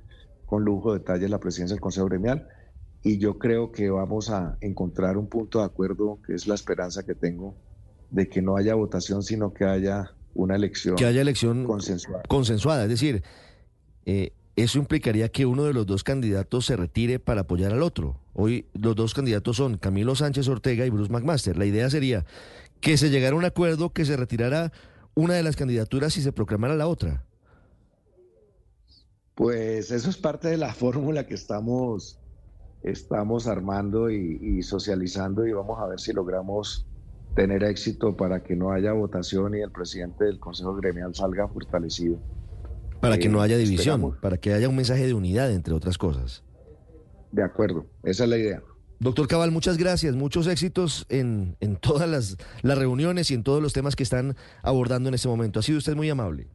con 0.46 0.66
lujo 0.66 0.92
de 0.92 1.00
detalle 1.00 1.30
la 1.30 1.40
presidencia 1.40 1.76
del 1.76 1.82
Consejo 1.82 2.08
Gremial. 2.08 2.50
Y 3.02 3.18
yo 3.18 3.40
creo 3.40 3.72
que 3.72 3.90
vamos 3.90 4.30
a 4.30 4.58
encontrar 4.60 5.18
un 5.18 5.28
punto 5.28 5.60
de 5.60 5.66
acuerdo, 5.66 6.20
que 6.28 6.34
es 6.36 6.46
la 6.46 6.56
esperanza 6.56 7.04
que 7.04 7.16
tengo 7.16 7.56
de 8.10 8.28
que 8.28 8.42
no 8.42 8.58
haya 8.58 8.76
votación, 8.76 9.24
sino 9.24 9.54
que 9.54 9.64
haya 9.64 10.12
una 10.34 10.58
elección. 10.58 10.98
Que 10.98 11.06
haya 11.06 11.22
elección 11.22 11.64
consensuada. 11.64 12.24
consensuada. 12.28 12.84
Es 12.84 12.90
decir, 12.90 13.24
eh, 14.06 14.34
eso 14.62 14.80
implicaría 14.80 15.30
que 15.30 15.46
uno 15.46 15.64
de 15.64 15.74
los 15.74 15.86
dos 15.86 16.04
candidatos 16.04 16.66
se 16.66 16.76
retire 16.76 17.20
para 17.20 17.42
apoyar 17.42 17.72
al 17.72 17.84
otro. 17.84 18.20
Hoy 18.34 18.66
los 18.74 18.96
dos 18.96 19.14
candidatos 19.14 19.58
son 19.58 19.78
Camilo 19.78 20.16
Sánchez 20.16 20.48
Ortega 20.48 20.86
y 20.86 20.90
Bruce 20.90 21.12
McMaster. 21.12 21.58
La 21.58 21.66
idea 21.66 21.90
sería 21.90 22.26
que 22.82 22.98
se 22.98 23.10
llegara 23.10 23.36
a 23.36 23.38
un 23.38 23.46
acuerdo 23.46 23.92
que 23.92 24.06
se 24.06 24.18
retirara 24.18 24.72
una 25.14 25.36
de 25.36 25.44
las 25.44 25.56
candidaturas 25.56 26.18
y 26.18 26.22
se 26.22 26.32
proclamara 26.32 26.76
la 26.76 26.88
otra. 26.88 27.26
Pues 29.36 29.92
eso 29.92 30.10
es 30.10 30.18
parte 30.18 30.48
de 30.48 30.58
la 30.58 30.74
fórmula 30.74 31.28
que 31.28 31.36
estamos, 31.36 32.20
estamos 32.84 33.48
armando 33.48 34.10
y 34.10 34.62
socializando 34.64 35.46
y 35.46 35.54
vamos 35.54 35.80
a 35.80 35.88
ver 35.88 36.00
si 36.00 36.14
logramos 36.14 36.86
tener 37.36 37.64
éxito 37.64 38.18
para 38.18 38.44
que 38.44 38.56
no 38.56 38.72
haya 38.72 38.94
votación 38.94 39.56
y 39.56 39.62
el 39.62 39.72
presidente 39.72 40.26
del 40.26 40.40
Consejo 40.40 40.76
Gremial 40.76 41.14
salga 41.16 41.48
fortalecido. 41.48 42.20
Para 43.02 43.18
que 43.18 43.30
no 43.30 43.42
haya 43.42 43.56
eh, 43.56 43.60
división, 43.60 44.18
para 44.22 44.38
que 44.38 44.54
haya 44.54 44.68
un 44.70 44.76
mensaje 44.76 45.06
de 45.08 45.14
unidad, 45.14 45.52
entre 45.52 45.74
otras 45.74 45.98
cosas. 45.98 46.44
De 47.32 47.44
acuerdo, 47.44 47.86
esa 48.04 48.24
es 48.24 48.30
la 48.30 48.38
idea. 48.38 48.64
Doctor 49.00 49.28
Cabal, 49.28 49.52
muchas 49.52 49.78
gracias, 49.78 50.16
muchos 50.16 50.48
éxitos 50.48 51.06
en, 51.08 51.56
en 51.62 51.78
todas 51.78 52.10
las, 52.10 52.38
las 52.62 52.78
reuniones 52.78 53.32
y 53.32 53.34
en 53.34 53.44
todos 53.44 53.62
los 53.62 53.72
temas 53.72 53.96
que 53.96 54.04
están 54.04 54.36
abordando 54.62 55.08
en 55.08 55.16
este 55.16 55.30
momento. 55.30 55.60
Ha 55.60 55.64
sido 55.64 55.78
usted 55.78 55.96
muy 55.96 56.10
amable. 56.10 56.50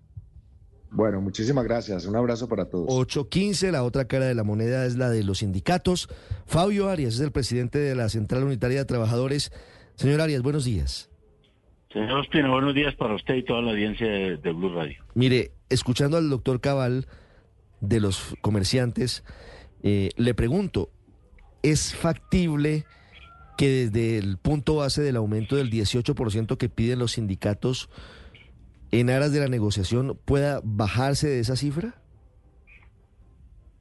Bueno, 0.91 1.21
muchísimas 1.21 1.65
gracias. 1.65 2.05
Un 2.05 2.15
abrazo 2.15 2.49
para 2.49 2.67
todos. 2.67 2.87
8.15, 2.89 3.71
la 3.71 3.83
otra 3.83 4.05
cara 4.05 4.27
de 4.27 4.35
la 4.35 4.45
moneda 4.45 4.85
es 4.85 4.97
la 4.97 5.09
de 5.11 5.25
los 5.25 5.39
sindicatos. 5.39 6.09
Fabio 6.47 6.89
Arias 6.89 7.15
es 7.15 7.21
el 7.21 7.33
presidente 7.33 7.79
de 7.79 7.95
la 7.95 8.09
Central 8.09 8.45
Unitaria 8.45 8.81
de 8.81 8.85
Trabajadores 8.85 9.51
Señor 9.97 10.21
Arias, 10.21 10.43
buenos 10.43 10.65
días. 10.65 11.09
Señor 11.95 12.19
Ospina, 12.19 12.51
buenos 12.51 12.75
días 12.75 12.93
para 12.97 13.15
usted 13.15 13.37
y 13.37 13.45
toda 13.45 13.63
la 13.63 13.71
audiencia 13.71 14.09
de, 14.09 14.53
Blue 14.53 14.75
Radio. 14.75 14.97
Mire, 15.15 15.53
escuchando 15.71 16.17
al 16.17 16.29
doctor 16.29 16.61
Cabal 16.61 17.07
de 17.81 18.01
los 18.01 18.35
comerciantes, 18.41 19.23
eh, 19.85 20.09
le 20.17 20.35
pregunto, 20.35 20.91
¿es 21.63 21.95
factible 21.95 22.85
que 23.57 23.69
desde 23.69 24.19
el 24.19 24.39
punto 24.39 24.75
base 24.75 25.03
del 25.03 25.15
aumento 25.15 25.55
del 25.55 25.71
18% 25.71 26.57
que 26.57 26.69
piden 26.69 26.99
los 26.99 27.13
sindicatos 27.13 27.89
en 28.91 29.09
aras 29.09 29.33
de 29.33 29.39
la 29.39 29.47
negociación 29.47 30.19
pueda 30.25 30.61
bajarse 30.65 31.29
de 31.29 31.39
esa 31.39 31.55
cifra? 31.55 31.95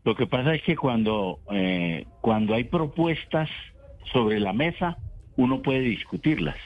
Lo 0.04 0.16
que 0.16 0.28
pasa 0.28 0.54
es 0.54 0.62
que 0.62 0.76
cuando, 0.76 1.40
eh, 1.52 2.06
cuando 2.22 2.54
hay 2.54 2.66
propuestas 2.66 3.50
sobre 4.12 4.40
la 4.40 4.54
mesa, 4.54 5.00
uno 5.36 5.64
puede 5.64 5.80
discutirlas. 5.80 6.58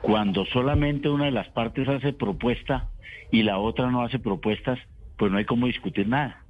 Cuando 0.00 0.44
solamente 0.46 1.08
una 1.08 1.26
de 1.26 1.32
las 1.32 1.48
partes 1.48 1.88
hace 1.88 2.12
propuesta 2.12 2.88
y 3.30 3.42
la 3.42 3.58
otra 3.58 3.90
no 3.90 4.02
hace 4.02 4.18
propuestas, 4.18 4.78
pues 5.16 5.30
no 5.30 5.38
hay 5.38 5.44
cómo 5.44 5.66
discutir 5.66 6.08
nada. 6.08 6.44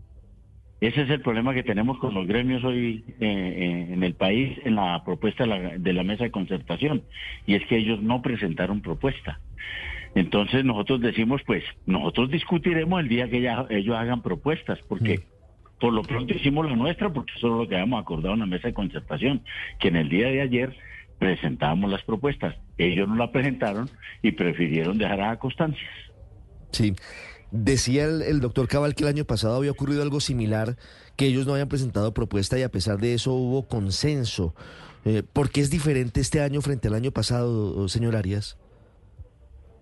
Ese 0.81 1.03
es 1.03 1.11
el 1.11 1.21
problema 1.23 1.55
que 1.55 1.65
tenemos 1.65 1.99
con 1.99 2.15
los 2.15 2.27
gremios 2.27 2.63
hoy 2.63 3.05
eh, 3.09 3.17
eh, 3.21 3.93
en 3.93 4.03
el 4.05 4.15
país 4.15 4.59
en 4.65 4.77
la 4.77 5.03
propuesta 5.05 5.45
de 5.45 5.93
la, 5.93 6.03
mesa 6.05 6.25
de 6.25 6.31
concertación, 6.31 7.03
y 7.47 7.55
es 7.55 7.67
que 7.67 7.77
ellos 7.77 8.01
no 8.01 8.23
presentaron 8.23 8.81
propuesta. 8.81 9.41
Entonces 10.15 10.65
nosotros 10.65 11.01
decimos, 11.01 11.43
pues 11.45 11.65
nosotros 11.87 12.31
discutiremos 12.31 13.01
el 13.01 13.09
día 13.09 13.29
que 13.29 13.39
ellos 13.71 13.97
hagan 13.97 14.23
propuestas, 14.23 14.79
porque 14.89 15.21
por 15.81 15.93
lo 15.93 16.03
pronto 16.03 16.35
hicimos 16.35 16.67
la 16.67 16.77
nuestra, 16.77 17.13
porque 17.13 17.33
eso 17.37 17.49
es 17.49 17.53
lo 17.63 17.69
que 17.69 17.75
habíamos 17.75 18.01
acordado 18.01 18.35
en 18.35 18.41
la 18.41 18.47
mesa 18.47 18.69
de 18.69 18.75
concertación, 18.75 19.43
que 19.81 19.89
en 19.89 19.97
el 19.97 20.09
día 20.09 20.29
de 20.29 20.43
ayer 20.43 20.77
presentábamos 21.19 21.91
las 21.91 22.03
propuestas. 22.03 22.55
Ellos 22.77 23.09
no 23.09 23.17
la 23.17 23.33
presentaron 23.33 23.91
y 24.23 24.33
prefirieron 24.33 24.99
dejar 24.99 25.21
a 25.21 25.39
constancias. 25.39 25.91
Sí. 26.73 26.95
Decía 27.51 28.05
el, 28.05 28.41
doctor 28.41 28.69
Cabal 28.69 28.95
que 28.95 29.05
el 29.05 29.09
año 29.09 29.25
pasado 29.25 29.57
había 29.57 29.71
ocurrido 29.71 30.03
algo 30.03 30.21
similar, 30.21 30.77
que 31.17 31.27
ellos 31.27 31.47
no 31.47 31.53
habían 31.53 31.69
presentado 31.69 32.13
propuesta 32.13 32.59
y 32.59 32.63
a 32.63 32.69
pesar 32.69 32.99
de 32.99 33.15
eso 33.15 33.33
hubo 33.33 33.67
consenso. 33.67 34.55
Eh, 35.07 35.23
¿Por 35.23 35.51
qué 35.51 35.63
es 35.63 35.71
diferente 35.71 36.21
este 36.21 36.43
año 36.43 36.61
frente 36.61 36.89
al 36.89 36.95
año 36.95 37.11
pasado, 37.11 37.89
señor 37.89 38.17
Arias? 38.17 38.59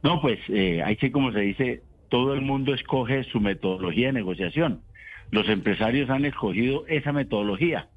No, 0.05 0.21
pues 0.21 0.38
eh, 0.49 0.83
hay 0.85 0.97
que, 0.97 1.11
como 1.11 1.33
se 1.33 1.40
dice, 1.40 1.83
todo 2.09 2.35
el 2.35 2.43
mundo 2.43 2.73
escoge 2.73 3.25
su 3.25 3.40
metodología 3.40 4.09
de 4.09 4.12
negociación. 4.12 4.83
Los 5.33 5.49
empresarios 5.49 6.09
han 6.11 6.25
escogido 6.25 6.87
esa 6.87 7.12
metodología. 7.12 7.88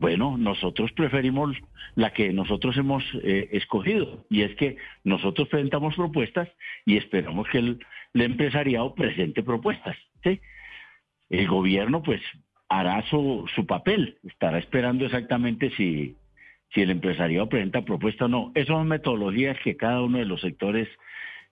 Bueno, 0.00 0.38
nosotros 0.38 0.90
preferimos 0.92 1.54
la 1.94 2.14
que 2.14 2.32
nosotros 2.32 2.74
hemos 2.78 3.04
eh, 3.22 3.50
escogido 3.52 4.24
y 4.30 4.40
es 4.42 4.56
que 4.56 4.78
nosotros 5.04 5.46
presentamos 5.48 5.94
propuestas 5.94 6.48
y 6.86 6.96
esperamos 6.96 7.46
que 7.48 7.58
el, 7.58 7.80
empresariado 8.14 8.94
presente 8.94 9.42
propuestas. 9.42 9.98
¿sí? 10.24 10.40
El 11.28 11.46
gobierno 11.48 12.02
pues 12.02 12.22
hará 12.70 13.02
su, 13.10 13.44
su 13.54 13.66
papel, 13.66 14.16
estará 14.24 14.58
esperando 14.58 15.04
exactamente 15.04 15.70
si, 15.76 16.16
si 16.72 16.80
el 16.80 16.90
empresariado 16.90 17.50
presenta 17.50 17.84
propuesta 17.84 18.24
o 18.24 18.28
no. 18.28 18.52
Esas 18.54 18.68
son 18.68 18.88
metodologías 18.88 19.58
que 19.62 19.76
cada 19.76 20.00
uno 20.00 20.16
de 20.16 20.24
los 20.24 20.40
sectores 20.40 20.88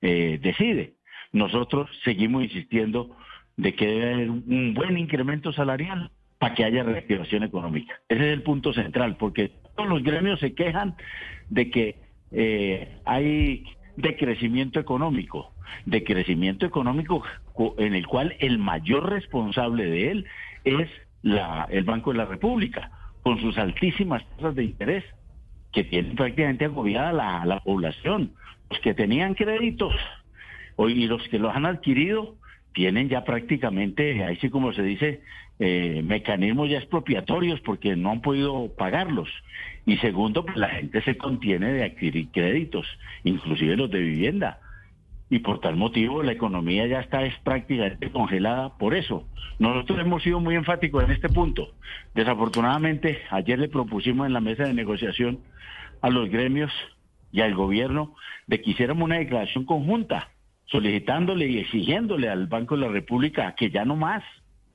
eh, 0.01 0.39
decide. 0.41 0.95
Nosotros 1.33 1.91
seguimos 2.03 2.45
insistiendo 2.45 3.15
de 3.59 3.75
que 3.75 3.87
debe 3.87 4.15
haber 4.15 4.31
un 4.31 4.73
buen 4.73 4.97
incremento 4.97 5.53
salarial 5.53 6.11
para 6.39 6.55
que 6.55 6.65
haya 6.65 6.83
reactivación 6.83 7.43
económica. 7.43 8.01
Ese 8.09 8.27
es 8.27 8.33
el 8.33 8.43
punto 8.43 8.73
central, 8.73 9.17
porque 9.17 9.51
todos 9.77 9.89
los 9.89 10.03
gremios 10.03 10.41
se 10.41 10.55
quejan 10.55 10.95
de 11.51 11.71
que 11.71 11.97
eh, 12.33 12.97
hay 13.05 13.65
de 13.97 14.17
crecimiento 14.17 14.79
económico, 14.79 15.53
de 15.85 16.05
crecimiento 16.05 16.67
económico 16.67 17.23
en 17.79 17.95
el 17.95 18.07
cual 18.07 18.37
el 18.39 18.59
mayor 18.59 19.11
responsable 19.11 19.85
de 19.87 20.11
él 20.13 20.27
es 20.65 20.89
la, 21.23 21.67
el 21.71 21.85
Banco 21.85 22.13
de 22.13 22.19
la 22.19 22.27
República, 22.27 22.93
con 23.23 23.41
sus 23.41 23.59
altísimas 23.59 24.25
tasas 24.37 24.55
de 24.55 24.65
interés, 24.65 25.05
que 25.73 25.85
tienen 25.85 26.15
prácticamente 26.15 26.67
agobiada 26.67 27.13
la, 27.13 27.45
la 27.45 27.61
población. 27.61 28.33
Los 28.71 28.79
que 28.81 28.95
tenían 28.95 29.35
créditos 29.35 29.95
y 30.79 31.07
los 31.07 31.27
que 31.29 31.39
los 31.39 31.55
han 31.55 31.67
adquirido 31.67 32.37
tienen 32.73 33.09
ya 33.09 33.25
prácticamente, 33.25 34.23
ahí 34.23 34.37
sí 34.37 34.51
como 34.51 34.73
se 34.73 34.83
dice, 34.83 35.23
eh, 35.59 36.03
mecanismos 36.05 36.71
ya 36.71 36.79
expropiatorios 36.79 37.61
porque 37.61 37.97
no 37.97 38.11
han 38.11 38.21
podido 38.21 38.73
pagarlos. 38.77 39.29
Y 39.87 39.97
segundo, 39.99 40.45
pues 40.45 40.57
la 40.57 40.69
gente 40.69 41.03
se 41.03 41.17
contiene 41.17 41.73
de 41.73 41.85
adquirir 41.85 42.29
créditos, 42.31 42.87
inclusive 43.25 43.77
los 43.77 43.91
de 43.91 44.01
vivienda. 44.01 44.61
Y 45.31 45.41
por 45.41 45.61
tal 45.61 45.77
motivo 45.77 46.23
la 46.23 46.33
economía 46.33 46.87
ya 46.87 47.01
está 47.01 47.25
es 47.25 47.39
prácticamente 47.41 48.11
congelada 48.11 48.77
por 48.79 48.95
eso. 48.95 49.27
Nosotros 49.59 49.99
hemos 49.99 50.23
sido 50.23 50.41
muy 50.41 50.55
enfáticos 50.55 51.05
en 51.05 51.11
este 51.11 51.29
punto. 51.29 51.75
Desafortunadamente, 52.15 53.19
ayer 53.31 53.59
le 53.59 53.69
propusimos 53.69 54.27
en 54.27 54.33
la 54.33 54.41
mesa 54.41 54.65
de 54.65 54.75
negociación 54.75 55.41
a 56.01 56.09
los 56.09 56.31
gremios 56.31 56.73
y 57.33 57.41
al 57.41 57.55
gobierno 57.55 58.15
de 58.47 58.61
que 58.61 58.71
hiciéramos 58.71 59.05
una 59.05 59.19
declaración 59.19 59.65
conjunta 59.65 60.31
solicitándole 60.67 61.47
y 61.47 61.59
exigiéndole 61.59 62.29
al 62.29 62.47
Banco 62.47 62.77
de 62.77 62.83
la 62.83 62.89
República 62.89 63.55
que 63.55 63.71
ya 63.71 63.85
no 63.85 63.97
más, 63.97 64.23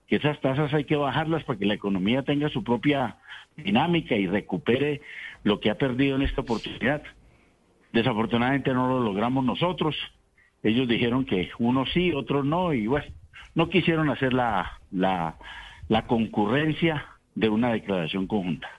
que 0.08 0.18
esas 0.18 0.40
tasas 0.42 0.74
hay 0.74 0.86
que 0.86 0.96
bajarlas 0.96 1.44
para 1.44 1.58
que 1.58 1.66
la 1.66 1.74
economía 1.74 2.24
tenga 2.24 2.50
su 2.50 2.64
propia 2.64 3.18
dinámica 3.56 4.16
y 4.16 4.28
recupere 4.28 5.02
lo 5.44 5.60
que 5.60 5.70
ha 5.70 5.76
perdido 5.76 6.16
en 6.16 6.24
esta 6.24 6.42
oportunidad. 6.42 7.04
Desafortunadamente 7.92 8.74
no 8.74 8.88
lo 8.88 9.00
logramos 9.00 9.44
nosotros. 9.44 9.96
Ellos 10.64 10.88
dijeron 10.88 11.26
que 11.26 11.50
unos 11.60 11.92
sí, 11.94 12.12
otros 12.14 12.46
no, 12.46 12.74
y 12.74 12.88
bueno, 12.88 13.08
no 13.56 13.70
quisieron 13.70 14.10
hacer 14.10 14.34
la, 14.34 14.80
la, 14.92 15.38
la 15.90 16.08
concurrencia 16.08 17.06
de 17.36 17.50
una 17.50 17.72
declaración 17.72 18.28
conjunta. 18.28 18.70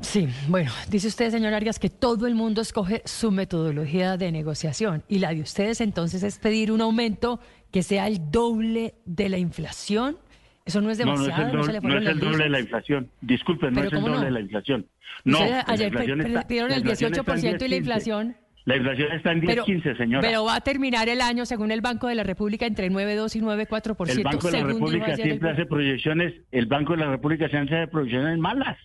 Sí, 0.00 0.28
bueno, 0.48 0.70
dice 0.90 1.08
usted, 1.08 1.30
señor 1.30 1.54
Arias, 1.54 1.78
que 1.78 1.88
todo 1.88 2.26
el 2.26 2.34
mundo 2.34 2.60
escoge 2.60 3.00
su 3.06 3.30
metodología 3.30 4.18
de 4.18 4.30
negociación 4.30 5.02
y 5.08 5.20
la 5.20 5.32
de 5.32 5.40
ustedes 5.40 5.80
entonces 5.80 6.22
es 6.22 6.38
pedir 6.38 6.70
un 6.70 6.82
aumento 6.82 7.40
que 7.72 7.82
sea 7.82 8.06
el 8.06 8.30
doble 8.30 8.94
de 9.06 9.30
la 9.30 9.38
inflación. 9.38 10.18
Eso 10.66 10.80
no 10.80 10.90
es 10.90 10.98
demasiado. 10.98 11.46
No, 11.46 11.52
no 11.52 11.60
es 11.62 11.68
el, 11.68 11.80
doble, 11.80 11.80
no 11.80 11.98
es 11.98 12.06
el 12.06 12.18
doble 12.18 12.44
de 12.44 12.50
la 12.50 12.60
inflación. 12.60 13.08
Disculpen, 13.20 13.72
no 13.72 13.84
es 13.84 13.92
el 13.92 14.00
doble 14.00 14.24
de 14.24 14.30
la 14.32 14.40
inflación. 14.40 14.86
No, 15.24 15.38
ayer 15.66 15.92
pidieron 15.92 16.72
el 16.72 16.84
18% 16.84 17.62
y 17.62 17.68
la 17.68 17.76
inflación. 17.76 18.36
La 18.64 18.76
inflación 18.76 19.12
está 19.12 19.30
en 19.30 19.42
10.15, 19.42 19.96
señora. 19.96 20.26
Pero 20.26 20.44
va 20.44 20.56
a 20.56 20.60
terminar 20.60 21.08
el 21.08 21.20
año, 21.20 21.46
según 21.46 21.70
el 21.70 21.82
Banco 21.82 22.08
de 22.08 22.16
la 22.16 22.24
República, 22.24 22.66
entre 22.66 22.90
9.2 22.90 23.36
y 23.36 23.40
9.4%. 23.40 24.10
El 24.10 24.24
Banco 24.24 24.50
de 24.50 24.60
la 24.60 24.66
República 24.66 25.14
siempre 25.14 25.50
hace 25.50 25.66
proyecciones, 25.66 26.34
el 26.50 26.66
Banco 26.66 26.94
de 26.94 26.98
la 26.98 27.10
República 27.10 27.48
siempre 27.48 27.82
hace 27.82 27.88
proyecciones 27.88 28.36
malas. 28.38 28.76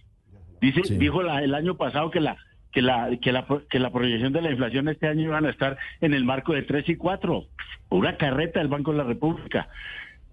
Dice, 0.62 0.82
dijo 0.98 1.22
el 1.22 1.56
año 1.56 1.76
pasado 1.78 2.12
que 2.12 2.20
la 2.20 2.38
que 2.72 2.84
la, 2.84 3.10
que 3.20 3.32
la 3.32 3.46
que 3.70 3.80
la 3.80 3.92
proyección 3.92 4.32
de 4.34 4.42
la 4.44 4.52
inflación 4.52 4.88
este 4.88 5.08
año 5.08 5.24
iban 5.24 5.46
a 5.46 5.50
estar 5.50 5.78
en 6.00 6.14
el 6.14 6.26
marco 6.26 6.54
de 6.54 6.62
3 6.62 6.88
y 6.90 6.96
4. 6.96 7.48
Una 7.90 8.18
carreta 8.18 8.60
del 8.60 8.68
Banco 8.68 8.92
de 8.92 9.00
la 9.00 9.04
República. 9.04 9.68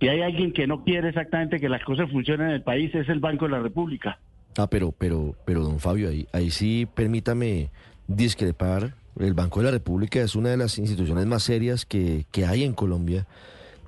Si 0.00 0.08
hay 0.08 0.22
alguien 0.22 0.52
que 0.52 0.66
no 0.66 0.84
quiere 0.84 1.08
exactamente 1.08 1.58
que 1.58 1.68
las 1.68 1.82
cosas 1.84 2.10
funcionen 2.10 2.48
en 2.48 2.54
el 2.54 2.62
país 2.62 2.94
es 2.94 3.08
el 3.08 3.20
Banco 3.20 3.46
de 3.46 3.52
la 3.52 3.60
República. 3.60 4.18
Ah, 4.56 4.68
pero 4.68 4.92
pero 4.92 5.34
pero 5.44 5.62
don 5.62 5.80
Fabio, 5.80 6.08
ahí 6.08 6.26
ahí 6.32 6.50
sí 6.50 6.86
permítame 6.94 7.70
discrepar. 8.06 8.94
El 9.18 9.34
Banco 9.34 9.60
de 9.60 9.66
la 9.66 9.72
República 9.72 10.20
es 10.20 10.36
una 10.36 10.50
de 10.50 10.56
las 10.56 10.78
instituciones 10.78 11.26
más 11.26 11.42
serias 11.42 11.84
que, 11.84 12.26
que 12.30 12.46
hay 12.46 12.62
en 12.62 12.72
Colombia. 12.72 13.26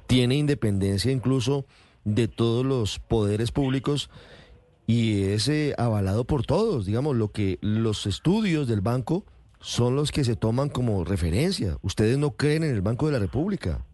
Tiene 0.09 0.35
independencia 0.35 1.13
incluso 1.13 1.67
de 2.05 2.27
todos 2.27 2.67
los 2.67 2.99
poderes 2.99 3.53
públicos 3.53 4.11
y 4.89 5.23
es 5.23 5.49
eh, 5.49 5.75
avalado 5.79 6.25
por 6.25 6.45
todos. 6.45 6.85
Digamos, 6.85 7.15
lo 7.15 7.31
que 7.31 7.59
los 7.61 8.07
estudios 8.07 8.67
del 8.67 8.81
banco 8.81 9.25
son 9.61 9.95
los 9.95 10.11
que 10.11 10.25
se 10.25 10.35
toman 10.35 10.69
como 10.69 11.05
referencia. 11.05 11.77
Ustedes 11.83 12.19
no 12.19 12.33
creen 12.33 12.65
en 12.65 12.75
el 12.75 12.81
Banco 12.81 13.07
de 13.07 13.13
la 13.13 13.19
República. 13.21 13.85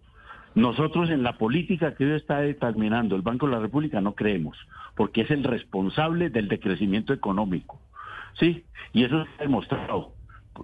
Nosotros 0.57 1.11
en 1.11 1.23
la 1.23 1.37
política 1.37 1.95
que 1.95 2.07
hoy 2.07 2.13
está 2.13 2.39
determinando 2.39 3.15
el 3.15 3.21
Banco 3.21 3.45
de 3.45 3.53
la 3.53 3.61
República 3.61 4.01
no 4.01 4.15
creemos, 4.15 4.57
porque 4.97 5.21
es 5.21 5.31
el 5.31 5.45
responsable 5.45 6.31
del 6.31 6.49
decrecimiento 6.49 7.13
económico. 7.13 7.79
Sí, 8.41 8.65
y 8.95 9.05
eso 9.05 9.19
ha 9.19 9.43
demostrado. 9.43 10.15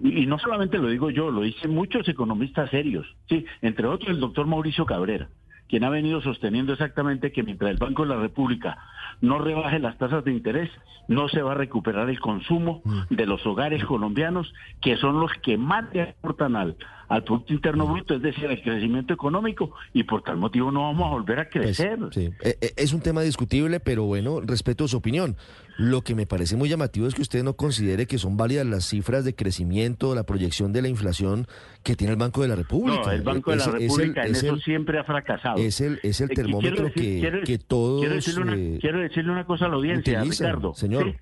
Y 0.01 0.25
no 0.25 0.39
solamente 0.39 0.79
lo 0.79 0.87
digo 0.87 1.11
yo, 1.11 1.29
lo 1.29 1.41
dicen 1.41 1.75
muchos 1.75 2.09
economistas 2.09 2.71
serios, 2.71 3.05
sí, 3.29 3.45
entre 3.61 3.85
otros 3.85 4.09
el 4.09 4.19
doctor 4.19 4.47
Mauricio 4.47 4.87
Cabrera 4.87 5.29
quien 5.67 5.83
ha 5.83 5.89
venido 5.89 6.21
sosteniendo 6.21 6.73
exactamente 6.73 7.31
que 7.31 7.43
mientras 7.43 7.71
el 7.71 7.77
Banco 7.77 8.03
de 8.03 8.09
la 8.09 8.21
República 8.21 8.77
no 9.21 9.39
rebaje 9.39 9.79
las 9.79 9.97
tasas 9.97 10.23
de 10.23 10.31
interés, 10.31 10.69
no 11.07 11.29
se 11.29 11.41
va 11.41 11.51
a 11.51 11.55
recuperar 11.55 12.09
el 12.09 12.19
consumo 12.19 12.81
mm. 12.83 13.15
de 13.15 13.25
los 13.25 13.45
hogares 13.45 13.83
colombianos, 13.85 14.53
que 14.81 14.97
son 14.97 15.19
los 15.19 15.31
que 15.41 15.57
más 15.57 15.85
le 15.93 16.01
aportan 16.01 16.55
al, 16.55 16.75
al 17.07 17.23
Producto 17.23 17.53
Interno 17.53 17.87
Bruto, 17.87 18.15
es 18.15 18.21
decir, 18.21 18.47
al 18.47 18.61
crecimiento 18.61 19.13
económico, 19.13 19.71
y 19.93 20.03
por 20.03 20.23
tal 20.23 20.37
motivo 20.37 20.71
no 20.71 20.81
vamos 20.81 21.07
a 21.07 21.11
volver 21.11 21.39
a 21.39 21.49
crecer. 21.49 21.99
Eh, 22.15 22.31
eh, 22.41 22.73
es 22.75 22.93
un 22.93 23.01
tema 23.01 23.21
discutible, 23.21 23.79
pero 23.79 24.03
bueno, 24.03 24.41
respeto 24.41 24.87
su 24.87 24.97
opinión. 24.97 25.35
Lo 25.77 26.01
que 26.01 26.13
me 26.13 26.25
parece 26.25 26.55
muy 26.55 26.69
llamativo 26.69 27.07
es 27.07 27.15
que 27.15 27.21
usted 27.21 27.43
no 27.43 27.55
considere 27.55 28.05
que 28.05 28.17
son 28.17 28.37
válidas 28.37 28.65
las 28.65 28.85
cifras 28.85 29.25
de 29.25 29.35
crecimiento, 29.35 30.13
la 30.13 30.23
proyección 30.23 30.71
de 30.71 30.81
la 30.81 30.87
inflación 30.87 31.47
que 31.83 31.95
tiene 31.95 32.13
el 32.13 32.19
Banco 32.19 32.41
de 32.41 32.47
la 32.47 32.55
República. 32.55 33.01
No, 33.05 33.11
el 33.11 33.21
Banco 33.23 33.51
de 33.51 33.57
la 33.57 33.67
República 33.67 34.25
en 34.25 34.31
eso 34.35 34.57
siempre 34.57 34.99
ha 34.99 35.03
fracasado. 35.03 35.57
Es 35.57 35.81
el, 35.81 35.99
es 36.03 36.21
el 36.21 36.31
eh, 36.31 36.35
termómetro 36.35 36.91
que, 36.91 37.41
que 37.45 37.57
todos... 37.57 38.01
Quiero 38.01 38.15
decirle, 38.15 38.41
una, 38.41 38.79
quiero 38.79 38.99
decirle 38.99 39.31
una 39.31 39.45
cosa 39.45 39.65
a 39.65 39.69
la 39.69 39.75
audiencia, 39.75 40.21
Ricardo. 40.21 40.73
Señor. 40.73 41.15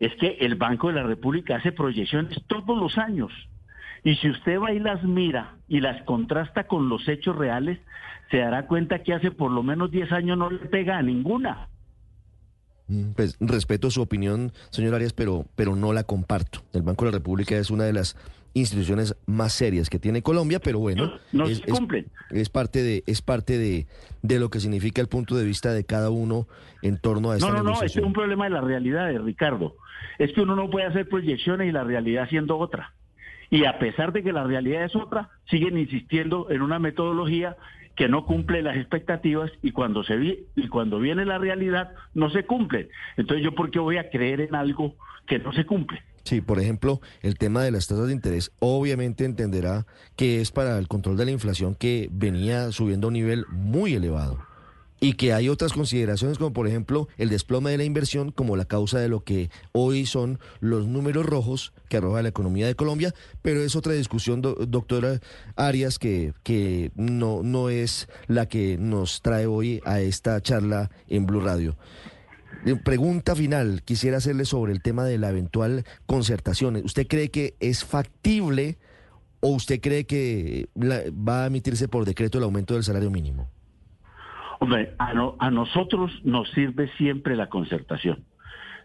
Es 0.00 0.12
que 0.16 0.38
el 0.40 0.56
Banco 0.56 0.88
de 0.88 0.94
la 0.94 1.02
República 1.02 1.56
hace 1.56 1.72
proyecciones 1.72 2.42
todos 2.46 2.76
los 2.76 2.98
años. 2.98 3.30
Y 4.02 4.16
si 4.16 4.30
usted 4.30 4.58
va 4.58 4.72
y 4.72 4.78
las 4.78 5.02
mira 5.04 5.56
y 5.68 5.80
las 5.80 6.02
contrasta 6.04 6.66
con 6.66 6.88
los 6.88 7.06
hechos 7.06 7.36
reales, 7.36 7.78
se 8.30 8.38
dará 8.38 8.66
cuenta 8.66 9.02
que 9.02 9.12
hace 9.12 9.30
por 9.30 9.50
lo 9.50 9.62
menos 9.62 9.90
10 9.90 10.12
años 10.12 10.38
no 10.38 10.50
le 10.50 10.58
pega 10.58 10.98
a 10.98 11.02
ninguna. 11.02 11.68
Mm, 12.90 13.12
pues 13.14 13.36
respeto 13.38 13.88
su 13.90 14.02
opinión, 14.02 14.52
señor 14.70 14.96
Arias, 14.96 15.12
pero, 15.12 15.46
pero 15.54 15.76
no 15.76 15.92
la 15.92 16.02
comparto. 16.02 16.60
El 16.72 16.82
Banco 16.82 17.04
de 17.04 17.12
la 17.12 17.18
República 17.18 17.56
es 17.56 17.70
una 17.70 17.84
de 17.84 17.92
las 17.92 18.16
instituciones 18.52 19.14
más 19.26 19.52
serias 19.52 19.88
que 19.88 20.00
tiene 20.00 20.22
Colombia, 20.22 20.58
pero 20.58 20.80
bueno, 20.80 21.12
no, 21.30 21.46
es, 21.46 21.60
cumplen. 21.60 22.06
Es, 22.30 22.48
parte 22.48 22.82
de 22.82 23.04
es 23.06 23.22
parte 23.22 23.58
de, 23.58 23.86
de, 24.22 24.40
lo 24.40 24.50
que 24.50 24.58
significa 24.58 25.00
el 25.00 25.06
punto 25.06 25.36
de 25.36 25.44
vista 25.44 25.72
de 25.72 25.84
cada 25.84 26.10
uno 26.10 26.48
en 26.82 26.98
torno 26.98 27.30
a 27.30 27.36
esta 27.36 27.48
No, 27.48 27.58
no, 27.58 27.62
no, 27.62 27.82
es 27.82 27.94
un 27.96 28.12
problema 28.12 28.44
de 28.44 28.50
la 28.50 28.60
realidad, 28.60 29.06
de 29.06 29.20
Ricardo. 29.20 29.76
Es 30.18 30.32
que 30.32 30.40
uno 30.40 30.56
no 30.56 30.68
puede 30.68 30.86
hacer 30.86 31.08
proyecciones 31.08 31.68
y 31.68 31.72
la 31.72 31.84
realidad 31.84 32.28
siendo 32.28 32.58
otra. 32.58 32.92
Y 33.50 33.66
a 33.66 33.78
pesar 33.78 34.12
de 34.12 34.24
que 34.24 34.32
la 34.32 34.42
realidad 34.42 34.84
es 34.84 34.96
otra, 34.96 35.30
siguen 35.48 35.78
insistiendo 35.78 36.50
en 36.50 36.62
una 36.62 36.80
metodología 36.80 37.56
que 37.96 38.08
no 38.08 38.24
cumple 38.24 38.62
las 38.62 38.76
expectativas 38.76 39.50
y 39.62 39.72
cuando 39.72 40.02
se 40.04 40.16
vi, 40.16 40.46
y 40.56 40.68
cuando 40.68 40.98
viene 40.98 41.24
la 41.24 41.38
realidad 41.38 41.92
no 42.14 42.30
se 42.30 42.44
cumple. 42.44 42.88
Entonces 43.16 43.44
yo 43.44 43.54
por 43.54 43.70
qué 43.70 43.78
voy 43.78 43.98
a 43.98 44.10
creer 44.10 44.40
en 44.40 44.54
algo 44.54 44.94
que 45.26 45.38
no 45.38 45.52
se 45.52 45.66
cumple. 45.66 46.02
Sí, 46.24 46.40
por 46.40 46.60
ejemplo, 46.60 47.00
el 47.22 47.38
tema 47.38 47.62
de 47.62 47.70
las 47.70 47.88
tasas 47.88 48.06
de 48.06 48.12
interés, 48.12 48.52
obviamente 48.58 49.24
entenderá 49.24 49.86
que 50.16 50.40
es 50.40 50.50
para 50.50 50.78
el 50.78 50.86
control 50.86 51.16
de 51.16 51.24
la 51.24 51.30
inflación 51.30 51.74
que 51.74 52.08
venía 52.12 52.72
subiendo 52.72 53.06
a 53.06 53.08
un 53.08 53.14
nivel 53.14 53.46
muy 53.48 53.94
elevado 53.94 54.49
y 55.00 55.14
que 55.14 55.32
hay 55.32 55.48
otras 55.48 55.72
consideraciones 55.72 56.38
como 56.38 56.52
por 56.52 56.68
ejemplo 56.68 57.08
el 57.16 57.30
desplome 57.30 57.70
de 57.70 57.78
la 57.78 57.84
inversión 57.84 58.30
como 58.30 58.56
la 58.56 58.66
causa 58.66 58.98
de 58.98 59.08
lo 59.08 59.24
que 59.24 59.50
hoy 59.72 60.06
son 60.06 60.38
los 60.60 60.86
números 60.86 61.26
rojos 61.26 61.72
que 61.88 61.96
arroja 61.96 62.22
la 62.22 62.28
economía 62.28 62.66
de 62.66 62.74
Colombia, 62.74 63.14
pero 63.42 63.62
es 63.62 63.74
otra 63.74 63.94
discusión, 63.94 64.42
doctora 64.42 65.20
Arias, 65.56 65.98
que, 65.98 66.34
que 66.42 66.92
no, 66.94 67.42
no 67.42 67.70
es 67.70 68.08
la 68.28 68.46
que 68.46 68.76
nos 68.78 69.22
trae 69.22 69.46
hoy 69.46 69.80
a 69.84 70.00
esta 70.00 70.40
charla 70.40 70.90
en 71.08 71.26
Blue 71.26 71.40
Radio. 71.40 71.76
Eh, 72.66 72.76
pregunta 72.76 73.34
final, 73.34 73.82
quisiera 73.84 74.18
hacerle 74.18 74.44
sobre 74.44 74.72
el 74.72 74.82
tema 74.82 75.04
de 75.04 75.18
la 75.18 75.30
eventual 75.30 75.84
concertación. 76.06 76.76
¿Usted 76.76 77.06
cree 77.06 77.30
que 77.30 77.54
es 77.60 77.84
factible 77.84 78.78
o 79.40 79.48
usted 79.48 79.80
cree 79.80 80.04
que 80.04 80.68
va 80.76 81.44
a 81.44 81.46
emitirse 81.46 81.88
por 81.88 82.04
decreto 82.04 82.38
el 82.38 82.44
aumento 82.44 82.74
del 82.74 82.84
salario 82.84 83.10
mínimo? 83.10 83.48
A, 84.60 85.50
nosotros 85.50 86.12
nos 86.22 86.50
sirve 86.50 86.88
siempre 86.98 87.34
la 87.34 87.48
concertación. 87.48 88.24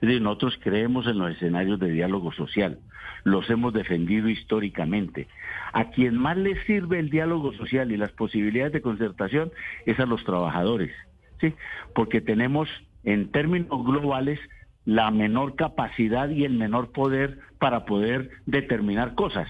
Nosotros 0.01 0.57
creemos 0.61 1.05
en 1.07 1.17
los 1.17 1.31
escenarios 1.31 1.79
de 1.79 1.89
diálogo 1.89 2.31
social, 2.31 2.79
los 3.23 3.49
hemos 3.49 3.73
defendido 3.73 4.29
históricamente. 4.29 5.27
A 5.73 5.89
quien 5.89 6.17
más 6.17 6.37
le 6.37 6.63
sirve 6.65 6.99
el 6.99 7.09
diálogo 7.09 7.53
social 7.53 7.91
y 7.91 7.97
las 7.97 8.11
posibilidades 8.11 8.73
de 8.73 8.81
concertación 8.81 9.51
es 9.85 9.99
a 9.99 10.05
los 10.05 10.23
trabajadores, 10.23 10.93
¿sí? 11.41 11.53
Porque 11.93 12.21
tenemos 12.21 12.69
en 13.03 13.31
términos 13.31 13.83
globales 13.85 14.39
la 14.85 15.11
menor 15.11 15.55
capacidad 15.55 16.29
y 16.29 16.45
el 16.45 16.53
menor 16.53 16.91
poder 16.91 17.39
para 17.59 17.85
poder 17.85 18.29
determinar 18.45 19.15
cosas. 19.15 19.49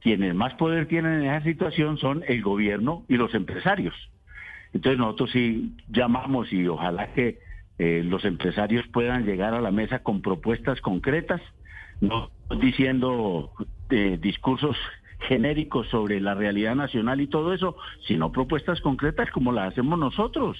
quienes 0.00 0.34
más 0.34 0.52
poder 0.56 0.86
tienen 0.86 1.22
en 1.22 1.30
esa 1.30 1.42
situación 1.44 1.96
son 1.96 2.24
el 2.28 2.42
gobierno 2.42 3.04
y 3.08 3.16
los 3.16 3.34
empresarios. 3.34 3.94
Entonces 4.74 4.98
nosotros 4.98 5.30
sí 5.30 5.72
llamamos 5.88 6.52
y 6.52 6.66
ojalá 6.66 7.12
que 7.14 7.38
eh, 7.78 8.02
los 8.04 8.24
empresarios 8.24 8.86
puedan 8.88 9.24
llegar 9.24 9.54
a 9.54 9.60
la 9.60 9.70
mesa 9.70 10.00
con 10.00 10.20
propuestas 10.20 10.80
concretas, 10.80 11.40
no 12.00 12.30
diciendo 12.60 13.52
eh, 13.90 14.18
discursos 14.20 14.76
genéricos 15.28 15.88
sobre 15.88 16.20
la 16.20 16.34
realidad 16.34 16.74
nacional 16.74 17.20
y 17.20 17.28
todo 17.28 17.54
eso, 17.54 17.76
sino 18.06 18.32
propuestas 18.32 18.80
concretas 18.80 19.30
como 19.30 19.52
las 19.52 19.72
hacemos 19.72 19.98
nosotros. 19.98 20.58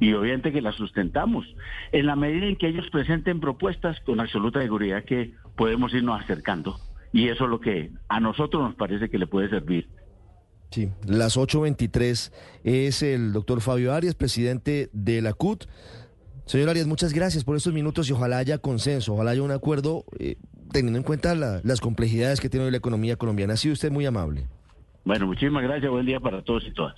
Y 0.00 0.14
obviamente 0.14 0.52
que 0.52 0.62
las 0.62 0.76
sustentamos. 0.76 1.46
En 1.92 2.06
la 2.06 2.16
medida 2.16 2.46
en 2.46 2.56
que 2.56 2.68
ellos 2.68 2.88
presenten 2.90 3.40
propuestas, 3.40 4.00
con 4.00 4.20
absoluta 4.20 4.60
seguridad 4.60 5.04
que 5.04 5.32
podemos 5.56 5.92
irnos 5.92 6.20
acercando. 6.20 6.76
Y 7.12 7.28
eso 7.28 7.44
es 7.44 7.50
lo 7.50 7.60
que 7.60 7.90
a 8.08 8.20
nosotros 8.20 8.62
nos 8.62 8.74
parece 8.74 9.10
que 9.10 9.18
le 9.18 9.26
puede 9.26 9.48
servir. 9.48 9.86
Sí, 10.72 10.88
las 11.06 11.36
8.23 11.36 12.32
es 12.64 13.02
el 13.02 13.34
doctor 13.34 13.60
Fabio 13.60 13.92
Arias, 13.92 14.14
presidente 14.14 14.88
de 14.94 15.20
la 15.20 15.34
CUT. 15.34 15.66
Señor 16.46 16.70
Arias, 16.70 16.86
muchas 16.86 17.12
gracias 17.12 17.44
por 17.44 17.56
estos 17.56 17.74
minutos 17.74 18.08
y 18.08 18.14
ojalá 18.14 18.38
haya 18.38 18.56
consenso, 18.56 19.12
ojalá 19.12 19.32
haya 19.32 19.42
un 19.42 19.50
acuerdo 19.50 20.06
eh, 20.18 20.36
teniendo 20.72 20.98
en 20.98 21.04
cuenta 21.04 21.34
las 21.34 21.80
complejidades 21.82 22.40
que 22.40 22.48
tiene 22.48 22.70
la 22.70 22.76
economía 22.78 23.16
colombiana. 23.16 23.52
Ha 23.52 23.58
sido 23.58 23.74
usted 23.74 23.90
muy 23.90 24.06
amable. 24.06 24.46
Bueno, 25.04 25.26
muchísimas 25.26 25.62
gracias. 25.62 25.90
Buen 25.90 26.06
día 26.06 26.20
para 26.20 26.42
todos 26.42 26.64
y 26.66 26.72
todas. 26.72 26.94